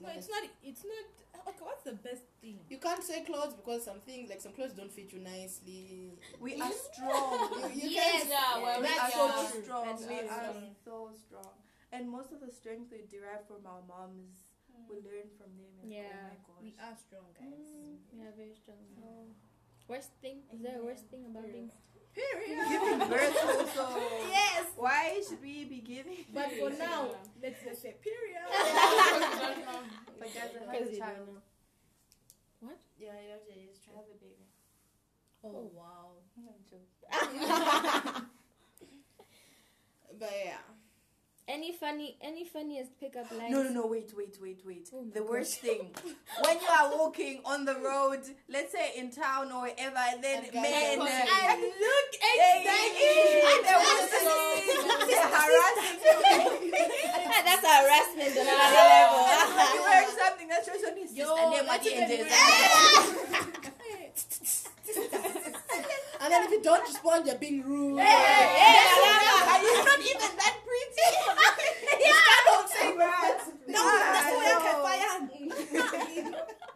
No, 0.00 0.08
it's 0.16 0.28
not. 0.30 0.44
It's 0.62 0.84
not. 0.84 1.48
Okay, 1.48 1.64
what's 1.64 1.82
the 1.82 1.94
best 1.94 2.22
thing? 2.40 2.60
You 2.70 2.78
can't 2.78 3.02
say 3.02 3.24
clothes 3.24 3.54
because 3.54 3.84
some 3.84 3.98
things, 4.06 4.30
like 4.30 4.40
some 4.40 4.52
clothes, 4.52 4.70
don't 4.74 4.92
fit 4.92 5.12
you 5.12 5.18
nicely. 5.18 6.12
We 6.38 6.54
are 6.60 6.70
strong. 6.70 7.48
You, 7.74 7.82
you 7.82 7.88
Yes. 7.90 8.22
can't. 8.22 8.28
Yeah, 8.30 8.62
well, 8.62 8.80
we 8.80 8.86
That's 8.86 9.00
are 9.00 9.10
so 9.10 9.28
so 9.50 9.60
strong. 9.62 9.98
We 10.08 10.20
are 10.28 10.54
so 10.84 11.10
strong. 11.26 11.50
And 11.92 12.08
most 12.08 12.32
of 12.32 12.40
the 12.40 12.52
strength 12.52 12.92
we 12.92 13.08
derive 13.08 13.48
from 13.48 13.64
our 13.64 13.80
moms, 13.88 14.44
we 14.88 15.00
mm. 15.00 15.04
learn 15.08 15.28
from 15.40 15.50
them. 15.56 15.72
And 15.80 15.88
oh 15.88 15.96
Yeah, 15.96 16.12
oh 16.12 16.28
my 16.28 16.40
gosh. 16.44 16.60
We 16.60 16.72
are 16.76 16.96
strong, 17.00 17.28
guys. 17.32 17.64
Mm. 17.64 17.96
we 18.12 18.18
are 18.28 18.34
very 18.36 18.54
strong. 18.54 18.76
Worst 19.88 20.12
thing? 20.20 20.44
Is 20.52 20.60
there 20.60 20.80
a 20.80 20.84
worst 20.84 21.08
thing 21.08 21.24
about 21.24 21.48
being? 21.48 21.72
Giving 22.14 22.98
birth 23.08 23.36
also. 23.40 24.00
Yes. 24.28 24.66
Why 24.76 25.22
should 25.26 25.40
we 25.40 25.64
be 25.64 25.80
giving? 25.80 26.26
But 26.34 26.52
for 26.60 26.70
now, 26.70 27.14
let's 27.42 27.62
just 27.64 27.82
say 27.82 27.96
period. 28.02 28.44
But 30.18 30.34
guys, 30.34 30.50
I 30.50 30.74
have 30.74 30.82
a 30.82 30.96
child. 30.98 31.40
don't. 32.60 32.78
Yeah, 32.98 33.14
yeah, 33.14 33.38
yeah, 33.48 33.70
it's 33.70 33.78
I 33.86 33.94
true. 33.94 33.96
have 33.96 34.10
a 34.10 34.18
baby. 34.18 34.44
Oh 35.44 35.70
wow. 35.72 36.18
I'm 36.36 36.60
joking. 36.66 38.26
But 40.18 40.32
yeah. 40.44 40.58
Any 41.58 41.72
funny, 41.72 42.14
any 42.22 42.44
funniest 42.44 42.94
pickup 43.00 43.26
lines? 43.32 43.50
No, 43.50 43.64
no, 43.64 43.70
no, 43.70 43.86
wait, 43.88 44.12
wait, 44.16 44.38
wait, 44.40 44.60
wait. 44.64 44.88
Oh 44.94 45.02
the 45.12 45.18
gosh. 45.18 45.28
worst 45.28 45.58
thing, 45.58 45.90
when 46.44 46.56
you 46.60 46.68
are 46.70 46.96
walking 46.96 47.40
on 47.44 47.64
the 47.64 47.74
road, 47.82 48.20
let's 48.48 48.70
say 48.70 48.92
in 48.96 49.10
town 49.10 49.50
or 49.50 49.62
wherever, 49.62 49.98
and 49.98 50.22
then 50.22 50.44
And 50.44 50.54
men, 50.54 51.00
are 51.00 51.02
uh, 51.02 51.08
talking. 51.10 51.50
and 51.50 51.60
look 51.82 52.10
exactly, 52.14 53.42
and 53.42 53.62
they 53.66 53.74
want 53.74 54.06
to 54.06 54.22
they're 55.10 55.30
harassing 55.34 55.98
you. 56.62 56.78
Ah, 57.26 57.42
That's 57.42 57.66
harassment 57.66 58.38
on 58.38 58.46
another 58.46 58.86
level. 58.94 59.18
And 59.58 59.74
you 59.74 59.82
wearing 59.82 60.14
something 60.14 60.46
that 60.46 60.62
shows 60.62 60.82
on 60.86 60.94
his 60.96 61.10
Yo, 61.10 61.26
sister 61.26 61.42
name 61.50 61.66
at 61.66 61.74
that's 61.74 61.82
the 61.82 61.90
end. 61.98 62.22
And 66.20 66.32
then 66.32 66.44
if 66.44 66.50
you 66.50 66.62
don't 66.62 66.82
respond, 66.82 67.26
you're 67.26 67.34
being 67.36 67.62
rude. 67.64 67.98
And 67.98 68.06
you're 69.64 69.84
not 69.84 69.98
even 70.00 70.30
that 70.38 70.57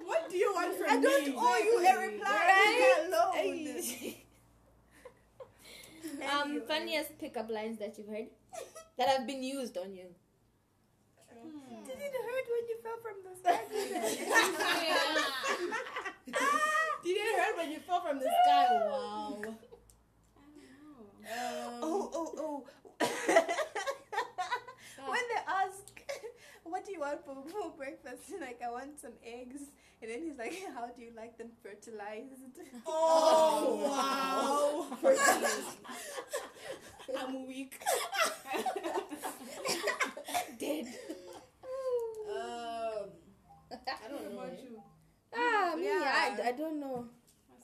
What 0.05 0.29
do 0.31 0.37
you 0.37 0.53
want 0.55 0.75
from 0.77 0.87
me? 0.87 0.93
I 0.93 1.01
don't 1.01 1.27
me? 1.27 1.35
owe 1.37 1.57
you 1.59 1.79
a 1.79 1.81
reply. 2.07 2.31
Right? 2.31 2.99
Hello. 3.01 3.33
um, 6.43 6.61
funniest 6.67 7.19
pickup 7.19 7.51
lines 7.51 7.79
that 7.79 7.97
you've 7.99 8.09
heard 8.09 8.27
that 8.99 9.09
have 9.09 9.27
been 9.27 9.43
used 9.43 9.77
on 9.79 9.95
you. 9.95 10.07
Did 11.87 11.97
it 11.99 12.13
hurt 12.13 12.47
when 12.53 12.69
you 12.69 12.77
fell 12.83 12.99
from 13.03 13.17
the 13.25 13.35
sky? 13.41 13.61
Did 17.05 17.17
you 17.17 17.23
hear 17.23 17.57
when 17.57 17.71
you 17.73 17.81
fell 17.81 18.01
from 18.01 18.19
the 18.19 18.31
sky? 18.45 18.67
Wow. 18.71 19.43
oh, 21.83 22.11
oh, 22.15 22.35
oh. 22.39 22.65
when 25.09 25.25
they 25.29 25.41
ask, 25.49 26.03
what 26.73 26.87
do 26.87 26.93
you 26.93 27.01
want 27.01 27.25
for, 27.25 27.37
for 27.53 27.71
breakfast? 27.77 28.33
Like, 28.41 28.61
I 28.65 28.71
want 28.71 28.99
some 28.99 29.13
eggs. 29.25 29.61
And 30.01 30.11
then 30.11 30.23
he's 30.23 30.39
like, 30.39 30.55
how 30.75 30.89
do 30.89 31.03
you 31.03 31.13
like 31.15 31.39
them 31.39 31.51
fertilized? 31.63 32.59
Oh, 32.87 33.79
wow. 33.85 35.13
I'm 37.19 37.47
weak. 37.47 37.79
Dead. 40.59 40.87
Um, 42.27 43.09
I 43.87 44.09
don't 44.09 44.25
know. 44.25 44.41
about 44.41 44.59
you? 44.63 44.81
Ah, 45.37 45.75
me, 45.77 45.85
Yeah. 45.85 46.35
I, 46.43 46.49
I 46.49 46.53
don't 46.53 46.81
know. 46.81 47.07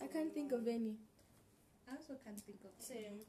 I 0.00 0.06
can't 0.06 0.32
think 0.32 0.52
of 0.52 0.68
any. 0.68 0.96
I 1.88 1.96
also 1.96 2.14
can't 2.24 2.38
think 2.40 2.60
of 2.64 2.70
Same. 2.78 3.24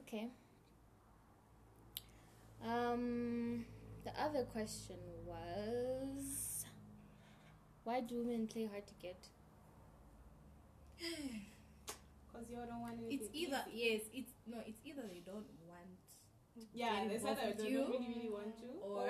Okay. 0.00 0.28
Um, 2.68 3.64
the 4.04 4.10
other 4.20 4.44
question 4.44 4.96
was, 5.24 6.64
why 7.84 8.00
do 8.00 8.18
women 8.18 8.46
play 8.46 8.66
hard 8.70 8.86
to 8.86 8.94
get? 9.00 9.28
Because 12.28 12.50
you 12.50 12.56
don't 12.56 12.80
want 12.82 13.00
it. 13.00 13.08
It's 13.14 13.28
either 13.32 13.64
yes, 13.72 14.02
it's 14.12 14.30
no, 14.46 14.58
it's 14.66 14.78
either 14.84 15.02
they 15.08 15.22
don't 15.24 15.48
want 15.66 15.96
Yeah, 16.74 16.92
getting 17.02 17.08
they 17.08 17.18
said 17.18 17.36
that 17.38 17.56
they 17.58 17.72
don't 17.72 17.90
really, 17.90 18.14
really 18.14 18.30
want 18.30 18.54
to. 18.62 18.68
or 18.84 19.06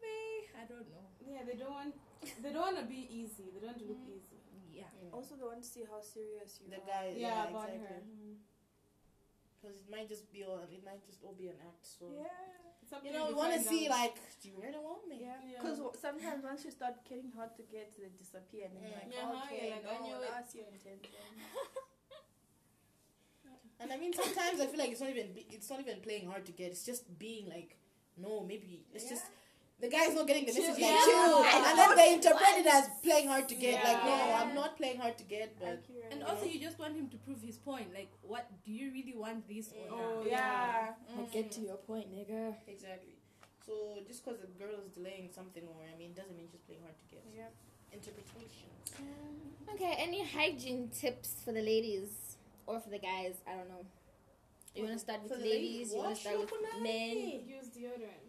they 0.00 0.48
I 0.56 0.64
don't 0.70 0.88
know. 0.88 1.04
yeah, 1.20 1.42
they 1.44 1.58
don't 1.58 1.72
want. 1.74 1.94
They 2.42 2.52
don't 2.52 2.62
want 2.62 2.78
to 2.78 2.86
be 2.86 3.04
easy. 3.10 3.50
They 3.52 3.60
don't 3.60 3.74
want 3.76 3.82
to 3.82 3.88
look 3.90 4.06
easy. 4.08 4.38
Yeah. 4.72 4.84
Also, 5.12 5.34
they 5.36 5.44
want 5.44 5.62
to 5.62 5.68
see 5.68 5.82
how 5.90 6.00
serious 6.00 6.58
you 6.62 6.70
The 6.70 6.76
are. 6.80 6.86
guy, 6.86 7.12
Yeah, 7.16 7.26
yeah, 7.28 7.50
about 7.50 7.68
exactly. 7.68 7.84
her. 7.84 8.00
Because 9.58 9.76
it 9.82 9.90
might 9.90 10.08
just 10.08 10.30
be 10.32 10.44
all, 10.44 10.62
it 10.70 10.84
might 10.84 11.04
just 11.04 11.18
all 11.24 11.34
be 11.34 11.48
an 11.48 11.58
act. 11.66 11.84
So 11.86 12.06
Yeah. 12.14 12.30
You 13.04 13.12
know, 13.12 13.24
we 13.24 13.30
you 13.32 13.36
want 13.36 13.52
to 13.52 13.60
see 13.60 13.88
like, 13.90 14.16
do 14.40 14.48
you 14.48 14.56
really 14.56 14.80
want 14.80 15.04
me? 15.06 15.18
Yeah, 15.20 15.36
Yeah. 15.44 15.58
because 15.60 15.78
sometimes 16.00 16.40
once 16.42 16.64
you 16.64 16.70
start 16.70 17.04
getting 17.04 17.30
hard 17.36 17.52
to 17.60 17.62
get, 17.62 17.92
they 17.98 18.08
disappear, 18.16 18.64
and 18.66 18.72
then 18.76 18.82
you're 18.88 18.96
like, 18.96 19.12
Yeah, 19.12 19.28
huh? 19.28 19.44
okay, 19.44 19.60
You're 19.60 19.74
like, 19.76 19.84
I 19.84 19.96
no, 20.00 20.06
knew 20.08 20.18
that's 20.24 20.54
your 20.54 20.68
intention. 20.72 21.12
And 23.80 23.92
I 23.92 23.96
mean, 23.96 24.12
sometimes 24.12 24.60
I 24.60 24.66
feel 24.66 24.78
like 24.78 24.90
it's 24.90 25.00
not 25.00 25.10
even 25.10 25.28
it's 25.36 25.70
not 25.70 25.80
even 25.80 26.00
playing 26.00 26.26
hard 26.26 26.44
to 26.46 26.52
get. 26.52 26.70
It's 26.72 26.84
just 26.84 27.18
being 27.18 27.48
like, 27.48 27.76
no, 28.16 28.42
maybe 28.42 28.84
it's 28.92 29.04
Yeah. 29.04 29.10
just 29.10 29.26
the 29.80 29.88
guy's 29.88 30.14
not 30.14 30.26
getting 30.26 30.44
the 30.46 30.52
Chill. 30.52 30.62
message 30.66 30.82
like 30.82 30.90
Yeah. 30.90 31.04
chill, 31.04 31.34
I 31.38 31.52
and 31.68 31.78
then 31.78 31.96
they 31.96 32.14
interpret 32.14 32.54
it 32.62 32.66
as 32.66 32.88
playing 33.02 33.28
hard 33.28 33.48
to 33.48 33.54
get. 33.54 33.84
Like, 33.84 34.02
no, 34.04 34.10
Yeah. 34.16 34.40
I'm 34.42 34.54
not 34.54 34.76
playing 34.76 34.98
hard 34.98 35.16
to 35.18 35.24
get, 35.24 35.58
but 35.58 35.68
Accurate. 35.68 36.12
And 36.12 36.22
also, 36.24 36.44
you 36.46 36.58
just 36.58 36.78
want 36.78 36.96
him 36.96 37.08
to 37.10 37.16
prove 37.18 37.40
his 37.42 37.56
point. 37.58 37.92
Like, 37.94 38.10
what 38.22 38.50
do 38.64 38.72
you 38.72 38.90
really 38.92 39.14
want 39.14 39.46
this 39.48 39.72
or 39.72 39.86
Oh, 39.90 40.14
not? 40.22 40.26
yeah. 40.26 40.94
I 41.16 41.22
get 41.32 41.50
to 41.52 41.60
mm-hmm. 41.60 41.68
your 41.68 41.76
point, 41.76 42.12
nigga. 42.12 42.56
exactly. 42.66 43.14
So 43.66 43.74
just 44.06 44.24
because 44.24 44.40
a 44.42 44.46
girl 44.62 44.76
is 44.84 44.88
delaying 44.98 45.30
something, 45.30 45.62
or 45.68 45.76
I 45.84 45.96
mean, 45.98 46.12
doesn't 46.14 46.34
mean 46.36 46.48
she's 46.50 46.62
playing 46.62 46.82
hard 46.82 46.96
to 46.98 47.06
get. 47.14 47.22
Yeah. 47.36 47.50
Interpretations. 47.92 48.74
Okay, 49.74 49.94
any 49.98 50.24
hygiene 50.24 50.88
tips 50.88 51.36
for 51.44 51.52
the 51.52 51.60
ladies 51.62 52.36
or 52.66 52.80
for 52.80 52.88
the 52.90 52.98
guys? 52.98 53.34
I 53.46 53.54
don't 53.56 53.68
know. 53.68 53.84
You 54.74 54.84
want 54.84 54.94
to 54.94 55.00
start 55.00 55.22
with 55.22 55.32
the 55.32 55.38
ladies? 55.38 55.52
ladies, 55.52 55.92
You 55.92 55.98
want 55.98 56.14
to 56.16 56.20
start 56.20 56.38
with 56.40 56.52
men? 56.82 57.16
Use 57.46 57.68
deodorant. 57.76 58.27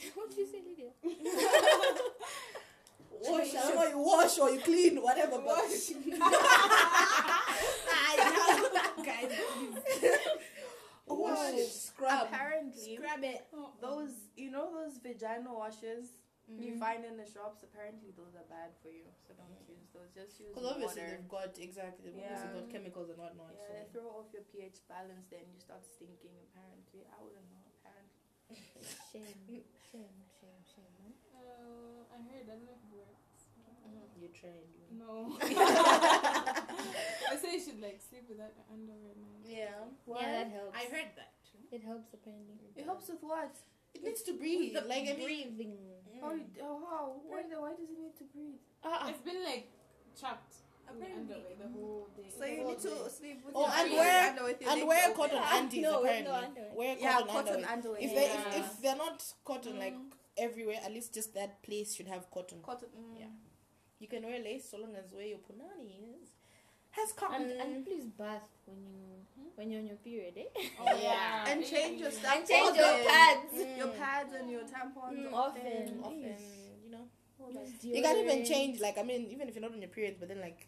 what 0.14 0.28
did 0.30 0.38
you 0.38 0.46
say, 0.46 0.60
Lydia? 0.66 0.90
Wash, 3.20 3.52
I 3.52 3.60
don't 3.60 3.74
know, 3.76 3.88
you 3.90 3.98
wash 3.98 4.38
or 4.38 4.48
you 4.48 4.60
clean, 4.60 4.96
whatever. 5.02 5.42
But 5.44 5.60
Guys, 5.60 5.92
please. 9.60 9.76
wash, 11.06 11.68
scrub. 11.68 12.28
Apparently, 12.32 12.96
Grab 12.96 13.20
it. 13.22 13.44
Uh-uh. 13.52 13.76
those 13.82 14.14
you 14.36 14.50
know 14.50 14.72
those 14.72 14.96
vaginal 15.04 15.58
washes 15.58 16.08
you 16.48 16.74
mm-hmm. 16.74 16.82
find 16.82 17.04
in 17.04 17.14
the 17.20 17.28
shops. 17.28 17.62
Apparently, 17.62 18.10
those 18.16 18.34
are 18.34 18.48
bad 18.50 18.74
for 18.82 18.88
you, 18.90 19.06
so 19.22 19.36
don't 19.38 19.54
use 19.70 19.86
those. 19.94 20.10
Just 20.10 20.40
use 20.40 20.50
Because 20.50 20.66
obviously 20.66 21.06
water. 21.06 21.14
they've 21.14 21.30
got 21.30 21.52
exactly 21.60 22.10
they've 22.10 22.24
Yeah. 22.24 22.34
obviously 22.34 22.56
got 22.56 22.66
chemicals 22.72 23.08
and 23.12 23.18
whatnot. 23.22 23.54
Yeah, 23.54 23.70
they 23.70 23.86
throw 23.94 24.08
off 24.18 24.32
your 24.34 24.42
pH 24.50 24.82
balance, 24.90 25.30
then 25.30 25.46
you 25.46 25.60
start 25.62 25.86
stinking. 25.86 26.34
Apparently, 26.50 27.06
I 27.06 27.18
wouldn't 27.22 27.46
know. 27.52 27.68
Apparently, 27.84 28.18
Shame, 29.12 29.62
shame, 29.90 30.16
shame, 30.38 30.62
shame, 30.66 30.92
man. 31.02 31.12
Uh, 31.34 32.06
I 32.14 32.18
heard. 32.22 32.46
I 32.46 32.54
don't 32.56 32.66
know 32.66 32.76
if 32.78 32.84
it 32.86 32.94
works. 32.94 33.50
so 33.58 34.16
you 34.20 34.30
tried. 34.30 34.68
You 34.78 34.86
No. 34.98 35.36
I 37.30 37.36
say 37.36 37.52
you 37.58 37.60
should 37.62 37.80
like 37.82 38.00
sleep 38.02 38.26
without 38.28 38.52
your 38.56 38.66
underwear 38.72 39.12
at 39.14 39.18
night. 39.20 39.44
Yeah. 39.46 39.86
Yeah, 40.06 40.30
that 40.44 40.48
helps. 40.52 40.76
I 40.76 40.84
heard 40.90 41.10
that. 41.16 41.32
It 41.72 41.82
helps 41.84 42.12
apparently. 42.14 42.54
it 42.76 42.84
helps 42.84 43.08
with 43.08 43.22
what? 43.22 43.54
It 43.94 44.02
needs 44.04 44.22
to 44.22 44.34
breathe. 44.34 44.74
The 44.74 44.82
Like 44.86 45.06
I 45.06 45.14
mean, 45.14 45.22
breathing. 45.24 45.76
How? 46.20 46.32
you- 46.34 46.46
Oh, 46.62 46.78
how? 46.90 47.04
Why, 47.26 47.42
the- 47.48 47.60
why 47.60 47.70
does 47.78 47.88
it 47.90 47.98
need 47.98 48.16
to 48.18 48.24
breathe? 48.34 48.58
Ah, 48.84 49.08
It's 49.08 49.20
been 49.22 49.42
like 49.44 49.70
trapped 50.18 50.54
in 50.54 50.66
your 50.66 50.69
Apparently. 50.90 51.42
the 51.60 51.68
whole 51.68 52.08
day. 52.16 52.28
So 52.38 52.44
you 52.44 52.64
need 52.64 52.80
to 52.80 53.10
sleep 53.10 53.42
with 53.44 53.54
Oh, 53.54 53.60
your 53.66 53.70
and 53.78 53.92
wear- 53.92 54.28
under 54.30 54.70
and 54.70 54.88
wear 54.88 55.12
cotton 55.14 55.38
undies 55.52 55.82
no, 55.82 56.00
apparently. 56.00 56.32
no 56.32 56.34
underwear. 56.38 56.70
Wear 56.74 56.96
Yeah, 56.98 57.12
cotton, 57.12 57.28
cotton 57.28 57.64
underwear. 57.64 57.72
underwear. 57.72 58.00
If 58.00 58.14
they 58.14 58.24
if, 58.26 58.56
if 58.64 58.82
they're 58.82 58.96
not 58.96 59.24
cotton 59.44 59.78
like 59.78 59.94
everywhere, 60.38 60.80
at 60.84 60.92
least 60.92 61.14
just 61.14 61.34
that 61.34 61.62
place 61.62 61.94
should 61.94 62.08
have 62.08 62.30
cotton. 62.30 62.58
cotton. 62.62 62.88
Mm. 62.96 63.18
Yeah. 63.20 63.26
You 63.98 64.08
can 64.08 64.22
wear 64.22 64.38
lace 64.42 64.68
so 64.70 64.78
long 64.78 64.94
as 64.96 65.12
where 65.12 65.26
your 65.26 65.38
punani 65.38 66.16
is. 66.22 66.30
has 66.92 67.12
come. 67.12 67.32
And, 67.34 67.50
and 67.52 67.84
please 67.86 68.06
bath 68.06 68.48
when 68.66 68.78
you 68.78 69.06
when 69.56 69.70
you're 69.70 69.80
on 69.80 69.86
your 69.86 69.96
period, 69.96 70.34
eh? 70.38 70.48
Oh, 70.80 70.98
Yeah. 71.02 71.44
And 71.48 71.64
change 71.64 72.00
your 72.00 72.10
stuff. 72.10 72.34
And 72.36 72.46
change 72.48 72.76
your 72.76 72.86
often. 72.86 73.06
pads. 73.06 73.78
Your 73.78 73.88
Mm. 73.88 73.98
pads 73.98 74.32
and 74.38 74.50
your 74.50 74.62
tampons 74.62 75.18
Mm, 75.28 75.32
often. 75.34 76.00
often. 76.00 76.00
often, 76.02 76.36
you 76.84 76.90
know. 76.90 77.04
All 77.42 77.52
You 77.82 78.02
can 78.02 78.16
even 78.18 78.44
change, 78.44 78.80
like 78.80 78.96
I 78.98 79.02
mean, 79.02 79.26
even 79.30 79.48
if 79.48 79.54
you're 79.54 79.62
not 79.62 79.72
on 79.72 79.80
your 79.80 79.88
period, 79.90 80.16
but 80.18 80.28
then 80.28 80.40
like, 80.40 80.66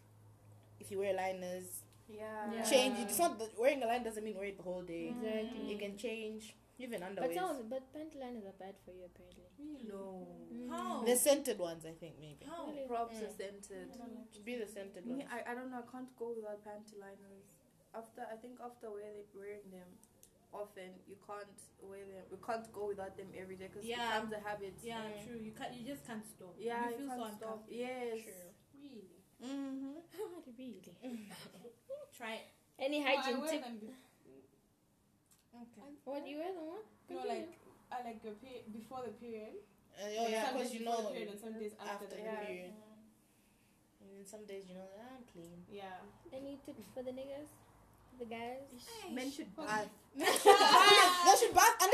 if 0.83 0.91
you 0.91 0.99
wear 0.99 1.13
liners, 1.13 1.67
Yeah. 2.09 2.51
Yeah. 2.53 2.63
change 2.73 2.99
it. 2.99 3.03
It's 3.09 3.19
not 3.19 3.39
that 3.39 3.51
wearing 3.57 3.81
a 3.83 3.87
line 3.87 4.03
doesn't 4.03 4.23
mean 4.27 4.35
wear 4.35 4.49
it 4.53 4.57
the 4.57 4.63
whole 4.69 4.83
day. 4.83 5.05
Exactly. 5.15 5.63
You 5.71 5.77
can 5.83 5.93
change 5.97 6.55
even 6.83 6.99
But 6.99 7.07
underwear. 7.09 7.33
some, 7.39 7.57
but 7.69 7.83
panty 7.95 8.17
liners 8.19 8.45
are 8.51 8.57
bad 8.65 8.75
for 8.83 8.91
you 8.97 9.03
apparently. 9.09 9.47
No. 9.87 10.27
Mm. 10.53 10.69
How? 10.69 11.03
The 11.09 11.15
scented 11.15 11.57
ones, 11.59 11.85
I 11.85 11.93
think 12.01 12.15
maybe. 12.19 12.43
How? 12.45 12.67
Really? 12.67 12.87
Props 12.87 13.17
Mm. 13.17 13.25
are 13.27 13.33
scented. 13.39 13.87
Should 14.33 14.45
be 14.51 14.55
the 14.63 14.67
scented 14.67 15.03
ones. 15.07 15.23
I, 15.31 15.51
I 15.51 15.55
don't 15.55 15.69
know. 15.71 15.81
I 15.85 15.91
can't 15.91 16.11
go 16.17 16.33
without 16.35 16.59
panty 16.67 16.95
liners. 16.99 17.45
After 17.95 18.21
I 18.33 18.35
think 18.43 18.55
after 18.69 18.89
wearing 18.91 19.23
wearing 19.39 19.65
them 19.71 19.89
often, 20.51 20.89
you 21.07 21.15
can't 21.29 21.57
wear 21.89 22.03
them. 22.13 22.25
We 22.33 22.37
can't 22.45 22.67
go 22.73 22.87
without 22.91 23.15
them 23.17 23.29
every 23.41 23.55
day 23.55 23.67
because 23.71 23.85
Yeah. 23.85 24.01
it 24.01 24.09
becomes 24.09 24.33
a 24.33 24.41
habit. 24.49 24.73
Yeah, 24.83 25.01
Mm. 25.05 25.25
true. 25.25 25.39
You 25.47 25.51
can't. 25.59 25.73
You 25.77 25.83
just 25.93 26.03
can't 26.09 26.25
stop. 26.35 26.53
Yeah, 26.57 26.89
you 26.89 26.97
feel 26.97 27.09
so 27.09 27.15
can't 27.21 27.37
stop. 27.37 27.49
uncomfortable. 27.53 27.79
Yes. 27.85 28.17
Really. 28.31 28.52
Mm-hmm. 29.43 29.99
really? 30.57 30.79
Try 32.17 32.33
it. 32.39 32.47
Any 32.79 32.99
No, 33.01 33.07
I 33.07 33.15
hygiene 33.15 33.41
wear 33.41 33.49
tip? 33.51 33.61
them 33.63 33.77
be- 33.79 33.93
Okay. 35.53 35.85
What 36.05 36.25
you 36.27 36.37
wear 36.41 36.51
the 36.53 36.65
one? 36.65 36.83
No, 37.11 37.21
like 37.29 37.53
I 37.93 38.01
like 38.03 38.19
your 38.25 38.33
period 38.41 38.65
before 38.73 39.05
the 39.05 39.13
period. 39.21 39.53
Uh, 39.93 40.09
oh 40.17 40.25
yeah, 40.27 40.49
some 40.49 40.57
because 40.57 40.71
days 40.73 40.79
you 40.79 40.85
know 40.85 40.97
the 41.05 41.13
period 41.13 41.29
and 41.29 41.39
some 41.39 41.53
days 41.61 41.73
after, 41.77 41.93
after 41.93 42.05
the 42.09 42.15
the 42.17 42.25
period. 42.25 42.47
period. 42.49 42.73
And 44.01 44.07
then 44.17 44.25
some 44.25 44.43
days 44.49 44.65
you 44.65 44.73
know 44.81 44.89
"Ah, 44.97 45.13
I'm 45.13 45.23
clean. 45.29 45.53
Yeah. 45.69 46.01
Any 46.33 46.57
tips 46.65 46.89
for 46.95 47.03
the 47.05 47.13
niggas? 47.13 47.53
The 48.17 48.25
guys? 48.25 48.65
Men 49.13 49.29
should 49.29 49.53
bath. 49.53 49.89
they 50.17 51.35
should 51.37 51.53
bath, 51.53 51.75
and 51.81 51.89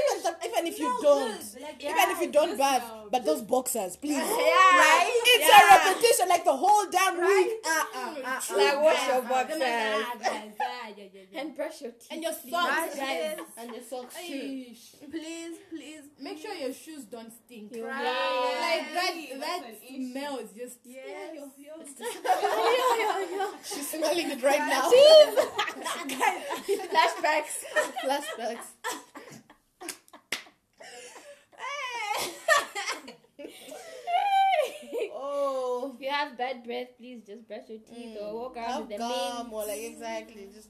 even 0.46 0.60
even 0.60 0.68
if 0.74 0.80
you 0.80 1.00
don't, 1.02 1.32
Like, 1.62 1.84
even 1.84 2.10
if 2.12 2.22
you 2.22 2.32
don't 2.32 2.48
just 2.50 2.60
bath, 2.60 2.82
now. 2.84 3.06
but 3.12 3.26
those 3.26 3.42
boxers, 3.42 3.96
please. 3.98 4.18
Right? 4.18 5.22
It's 5.26 5.48
Yeah. 5.48 5.60
a 5.60 5.62
repetition, 5.90 6.28
like 6.30 6.44
the 6.46 6.56
whole 6.56 6.86
damn 6.90 7.18
week. 7.20 7.52
Uh, 7.66 7.70
uh, 7.70 8.00
uh, 8.00 8.14
uh. 8.26 8.42
Like 8.58 8.82
wash 8.84 9.08
your 9.08 9.22
Guys, 9.22 9.30
boxers 9.30 9.60
guys, 9.60 10.04
guys, 10.20 10.52
yeah, 10.60 10.90
yeah, 10.98 11.06
yeah. 11.32 11.40
and 11.42 11.56
brush 11.56 11.82
your 11.82 11.92
teeth. 11.92 12.08
And 12.12 12.24
your 12.24 12.34
socks, 12.34 12.50
Guys, 12.50 12.96
guys. 12.96 13.38
and 13.58 13.72
your 13.72 13.84
socks 13.84 14.16
too. 14.16 14.34
Aish. 14.34 14.96
Please, 15.12 15.58
please. 15.70 16.04
Make 16.20 16.38
sure 16.40 16.54
your 16.54 16.74
shoes 16.74 17.04
don't 17.06 17.32
stink. 17.32 17.74
You 17.76 17.86
Right. 17.86 18.04
Like 18.04 18.94
that, 18.94 19.14
that 19.40 19.64
an 19.66 19.76
issue. 19.76 20.12
smells 20.12 20.52
just. 20.56 20.80
Yes. 20.84 21.34
yo, 22.00 23.20
yo. 23.38 23.46
She's 23.64 23.88
smelling 23.90 24.30
it 24.32 24.42
right 24.44 24.60
now. 24.60 24.90
Flashbacks. 26.92 27.64
Flashbacks. 28.04 28.68
Oh. 35.14 35.94
if 35.96 36.02
you 36.02 36.09
have 36.20 36.38
bad 36.38 36.64
breath, 36.64 36.90
please 36.98 37.22
just 37.26 37.48
brush 37.48 37.68
your 37.70 37.80
teeth 37.80 38.18
or 38.22 38.34
walk 38.34 38.58
around 38.58 38.70
Have 38.72 38.82
with 38.88 38.90
the 38.90 38.98
gum 38.98 39.38
mint. 39.44 39.54
or 39.54 39.66
like 39.66 39.82
exactly 39.82 40.48
just. 40.54 40.70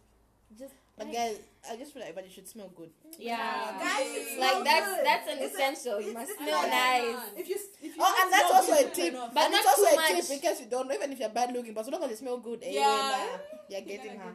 Just 0.58 0.74
But 0.98 1.06
like- 1.08 1.16
guys, 1.16 1.40
I 1.70 1.76
just 1.78 1.94
feel 1.94 2.02
like 2.02 2.10
everybody 2.10 2.34
should 2.34 2.48
smell 2.50 2.70
good. 2.76 2.90
yeah. 3.20 3.78
Guys, 3.78 4.10
like 4.10 4.28
smells 4.34 4.64
that's 4.66 4.88
good. 4.90 5.06
that's 5.06 5.28
an 5.30 5.38
It's 5.38 5.54
a- 5.54 5.56
essential. 5.56 6.02
You 6.02 6.14
must 6.18 6.34
smell 6.36 6.62
not- 6.64 6.70
nice. 6.74 7.22
If 7.38 7.46
you, 7.50 7.56
if 7.86 7.92
you 7.96 8.02
Oh, 8.02 8.20
and 8.24 8.34
that's 8.34 8.52
also 8.58 8.74
a 8.74 8.90
tip. 8.90 9.14
turn. 9.14 9.30
But 9.32 9.44
and 9.46 9.54
it's 9.54 9.68
also 9.68 9.86
too 9.86 9.94
a 9.94 10.08
tip 10.10 10.18
much. 10.18 10.30
in 10.32 10.40
case 10.40 10.60
you 10.62 10.66
don't 10.74 10.88
know, 10.90 10.96
even 10.96 11.12
if 11.14 11.20
you're 11.20 11.30
bad 11.30 11.54
looking, 11.54 11.74
but 11.76 11.86
so 11.86 11.92
long 11.92 12.04
as 12.04 12.10
you 12.10 12.16
smell 12.18 12.38
good, 12.40 12.64
eh, 12.64 12.72
Yeah. 12.82 12.82
nah, 12.82 13.38
you're 13.70 13.86
getting 13.86 14.18
her. 14.18 14.34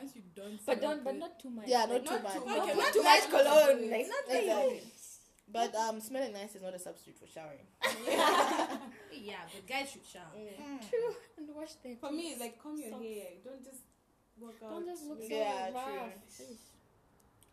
Once 0.00 0.16
you 0.16 0.22
don't. 0.34 0.58
But 0.64 0.80
don't 0.80 1.04
but 1.04 1.16
not 1.16 1.38
too 1.38 1.50
much. 1.50 1.68
Yeah, 1.68 1.84
Like, 1.84 1.90
not 1.90 2.06
too 2.06 2.10
not 2.14 2.22
much. 2.22 2.32
too 2.32 2.40
Don't 2.40 2.48
much. 2.56 2.68
put 2.68 2.76
Not 2.78 2.86
too 2.86 2.98
too 2.98 3.02
much 3.04 3.20
much 3.20 3.30
cologne. 3.30 3.66
cologne. 3.68 3.90
Like 3.90 4.08
not 4.08 4.24
Exactly. 4.34 4.82
But 5.52 5.74
um, 5.76 6.00
smelling 6.00 6.32
nice 6.32 6.54
is 6.56 6.62
not 6.62 6.72
a 6.74 6.78
substitute 6.78 7.18
for 7.20 7.26
showering. 7.28 7.68
Yeah, 9.22 9.42
but 9.54 9.66
guys 9.66 9.90
should 9.90 10.04
shower. 10.04 10.34
Mm. 10.36 10.58
Mm. 10.58 10.90
True. 10.90 11.14
And 11.38 11.48
wash 11.54 11.74
their 11.82 11.96
For 11.96 12.10
me, 12.10 12.30
teeth. 12.34 12.40
like 12.40 12.58
comb 12.62 12.76
your 12.78 12.90
Socks. 12.90 13.04
hair. 13.04 13.26
Don't 13.44 13.64
just 13.64 13.82
walk 14.38 14.54
out. 14.64 14.70
don't 14.70 14.86
just 14.86 15.04
look 15.06 15.20
so 15.22 15.28
Yeah, 15.30 15.70
rough. 15.72 16.10
true. 16.36 16.56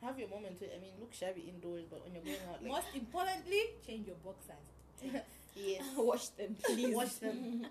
Have 0.02 0.18
your 0.18 0.30
moment 0.30 0.60
to, 0.60 0.66
I 0.74 0.80
mean, 0.80 0.94
look 1.00 1.14
shabby 1.14 1.42
indoors, 1.52 1.84
but 1.90 2.04
when 2.04 2.16
you're 2.16 2.24
going 2.24 2.38
out, 2.50 2.64
like, 2.64 2.72
Most 2.72 2.88
importantly, 2.96 3.62
change 3.86 4.08
your 4.08 4.16
boxers. 4.24 4.66
yes, 5.56 5.84
wash 5.98 6.28
them, 6.40 6.56
please. 6.64 6.96
wash 6.96 7.16
them. 7.20 7.66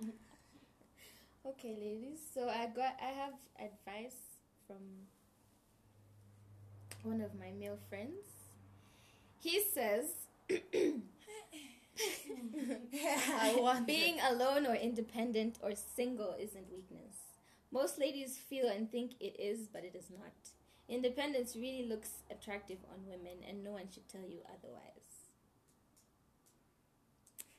Okay, 1.47 1.75
ladies. 1.81 2.19
So 2.35 2.49
I 2.49 2.67
got 2.67 2.97
I 3.01 3.11
have 3.23 3.33
advice 3.59 4.17
from 4.67 5.09
one 7.03 7.21
of 7.23 7.35
my 7.39 7.51
male 7.59 7.79
friends. 7.89 8.29
He 9.41 9.63
says 9.73 10.05
I 13.41 13.55
want 13.59 13.87
being 13.87 14.19
alone 14.21 14.67
or 14.67 14.75
independent 14.75 15.59
or 15.63 15.73
single 15.75 16.35
isn't 16.39 16.71
weakness. 16.71 17.15
Most 17.71 17.99
ladies 17.99 18.37
feel 18.39 18.69
and 18.69 18.91
think 18.91 19.13
it 19.21 19.37
is, 19.39 19.67
but 19.69 19.85
it 19.85 19.95
is 19.95 20.11
not. 20.11 20.33
Independence 20.89 21.55
really 21.55 21.87
looks 21.87 22.11
attractive 22.31 22.79
on 22.91 23.05
women, 23.07 23.39
and 23.47 23.63
no 23.63 23.73
one 23.73 23.89
should 23.93 24.09
tell 24.09 24.23
you 24.27 24.41
otherwise. 24.49 25.29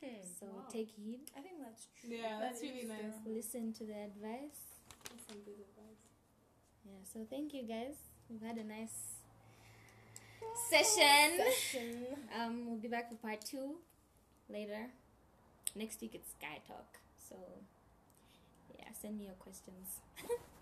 Hmm. 0.03 0.23
So 0.39 0.45
Wow. 0.47 0.65
take 0.71 0.89
heed, 0.91 1.29
I 1.37 1.41
think 1.41 1.59
that's 1.61 1.87
true. 1.99 2.09
Yeah, 2.09 2.39
that's 2.39 2.61
That 2.61 2.67
really 2.67 2.85
nice. 2.87 3.19
true. 3.23 3.33
listen 3.35 3.73
to 3.73 3.83
the 3.85 3.97
advice. 4.09 4.59
That's 5.09 5.27
some 5.27 5.41
good 5.43 5.59
advice. 5.59 6.03
Yeah, 6.85 7.03
so 7.03 7.25
thank 7.29 7.53
you 7.53 7.63
guys. 7.63 7.95
We've 8.29 8.41
had 8.41 8.57
a 8.57 8.63
nice 8.63 9.19
session. 10.69 11.37
Session. 11.37 12.05
Um, 12.35 12.65
we'll 12.67 12.77
be 12.79 12.87
back 12.87 13.09
for 13.09 13.15
part 13.15 13.41
two 13.45 13.75
later. 14.49 14.87
Next 15.75 16.01
week 16.01 16.15
it's 16.15 16.29
Sky 16.31 16.59
Talk. 16.67 16.99
So 17.17 17.35
yeah, 18.77 18.89
send 18.99 19.17
me 19.17 19.25
your 19.25 19.35
questions. 19.35 19.99